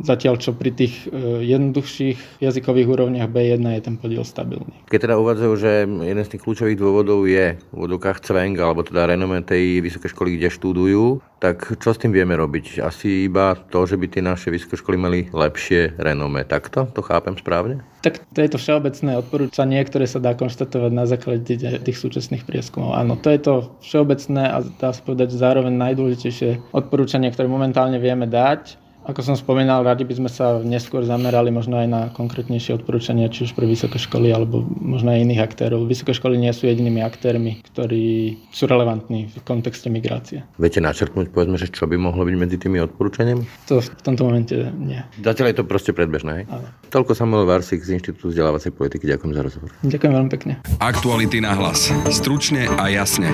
Zatiaľ, 0.05 0.37
čo 0.39 0.53
pri 0.53 0.71
tých 0.75 1.09
e, 1.09 1.45
jednoduchších 1.49 2.45
jazykových 2.45 2.89
úrovniach 2.89 3.33
B1 3.33 3.65
je 3.65 3.83
ten 3.83 3.97
podiel 3.97 4.25
stabilný. 4.25 4.73
Keď 4.93 4.99
teda 5.09 5.17
uvádzajú, 5.17 5.53
že 5.57 5.89
jeden 5.89 6.25
z 6.25 6.31
tých 6.37 6.43
kľúčových 6.45 6.79
dôvodov 6.79 7.25
je 7.25 7.57
v 7.57 7.77
vodokách 7.77 8.21
cvenk, 8.25 8.61
alebo 8.61 8.85
teda 8.85 9.09
renome 9.09 9.41
tej 9.41 9.81
vysokej 9.81 10.13
školy, 10.13 10.37
kde 10.37 10.49
študujú, 10.53 11.05
tak 11.39 11.79
čo 11.79 11.95
s 11.95 12.03
tým 12.03 12.11
vieme 12.11 12.35
robiť? 12.35 12.83
Asi 12.83 13.31
iba 13.31 13.55
to, 13.55 13.87
že 13.87 13.95
by 13.95 14.07
tie 14.11 14.23
naše 14.23 14.51
vysoké 14.51 14.75
školy 14.75 14.97
mali 14.99 15.21
lepšie 15.31 15.95
renome. 15.97 16.43
Takto? 16.43 16.91
To 16.93 17.01
chápem 17.01 17.39
správne? 17.39 17.87
Tak 18.03 18.23
to 18.35 18.39
je 18.43 18.51
to 18.51 18.59
všeobecné 18.59 19.19
odporúčanie, 19.19 19.79
ktoré 19.87 20.07
sa 20.07 20.19
dá 20.23 20.35
konštatovať 20.35 20.93
na 20.95 21.07
základe 21.07 21.47
tých 21.59 21.99
súčasných 21.99 22.47
prieskumov. 22.47 22.95
Áno, 22.99 23.15
to 23.19 23.31
je 23.31 23.41
to 23.43 23.55
všeobecné 23.83 24.43
a 24.51 24.57
dá 24.67 24.91
sa 24.91 25.03
povedať 25.03 25.35
zároveň 25.35 25.75
najdôležitejšie 25.79 26.75
odporúčanie, 26.75 27.31
ktoré 27.31 27.47
momentálne 27.47 28.03
vieme 28.03 28.27
dať 28.27 28.88
ako 29.09 29.25
som 29.25 29.37
spomínal, 29.41 29.81
radi 29.81 30.05
by 30.05 30.15
sme 30.21 30.29
sa 30.29 30.61
neskôr 30.61 31.01
zamerali 31.01 31.49
možno 31.49 31.81
aj 31.81 31.89
na 31.89 32.03
konkrétnejšie 32.13 32.77
odporúčania, 32.77 33.33
či 33.33 33.49
už 33.49 33.57
pre 33.57 33.65
vysoké 33.65 33.97
školy, 33.97 34.29
alebo 34.29 34.69
možno 34.69 35.17
aj 35.17 35.25
iných 35.25 35.41
aktérov. 35.41 35.89
Vysoké 35.89 36.13
školy 36.13 36.37
nie 36.37 36.53
sú 36.53 36.69
jedinými 36.69 37.01
aktérmi, 37.01 37.65
ktorí 37.73 38.37
sú 38.53 38.69
relevantní 38.69 39.33
v 39.33 39.37
kontexte 39.49 39.89
migrácie. 39.89 40.45
Viete 40.61 40.85
načrtnúť, 40.85 41.33
povedzme, 41.33 41.57
že 41.57 41.73
čo 41.73 41.89
by 41.89 41.97
mohlo 41.97 42.29
byť 42.29 42.37
medzi 42.37 42.61
tými 42.61 42.85
odporúčaniami? 42.85 43.49
To 43.73 43.81
v 43.81 43.89
tomto 44.05 44.29
momente 44.29 44.53
nie. 44.77 45.01
Zatiaľ 45.25 45.51
je 45.51 45.57
to 45.57 45.65
proste 45.65 45.97
predbežné. 45.97 46.45
Áno. 46.45 46.69
Toľko 46.93 47.17
Samuel 47.17 47.49
Varsik 47.49 47.81
z 47.81 47.97
Inštitútu 47.97 48.29
vzdelávacej 48.29 48.77
politiky. 48.77 49.09
Ďakujem 49.09 49.33
za 49.33 49.41
rozhovor. 49.41 49.71
Ďakujem 49.89 50.13
veľmi 50.13 50.31
pekne. 50.37 50.53
Aktuality 50.85 51.41
na 51.41 51.57
hlas. 51.57 51.89
Stručne 52.13 52.69
a 52.77 52.93
jasne. 52.93 53.33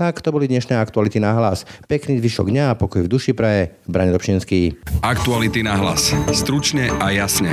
Tak 0.00 0.24
to 0.24 0.32
boli 0.32 0.48
dnešné 0.48 0.80
aktuality 0.80 1.20
na 1.20 1.36
hlas. 1.36 1.68
Pekný 1.84 2.16
zvyšok 2.24 2.48
dňa 2.48 2.72
a 2.72 2.78
pokoj 2.80 3.04
v 3.04 3.12
duši 3.12 3.36
praje. 3.36 3.76
Brane 3.84 4.16
Dobšinský. 4.16 4.80
Aktuality 5.04 5.60
na 5.60 5.76
hlas. 5.76 6.16
Stručne 6.32 6.88
a 6.88 7.12
jasne. 7.12 7.52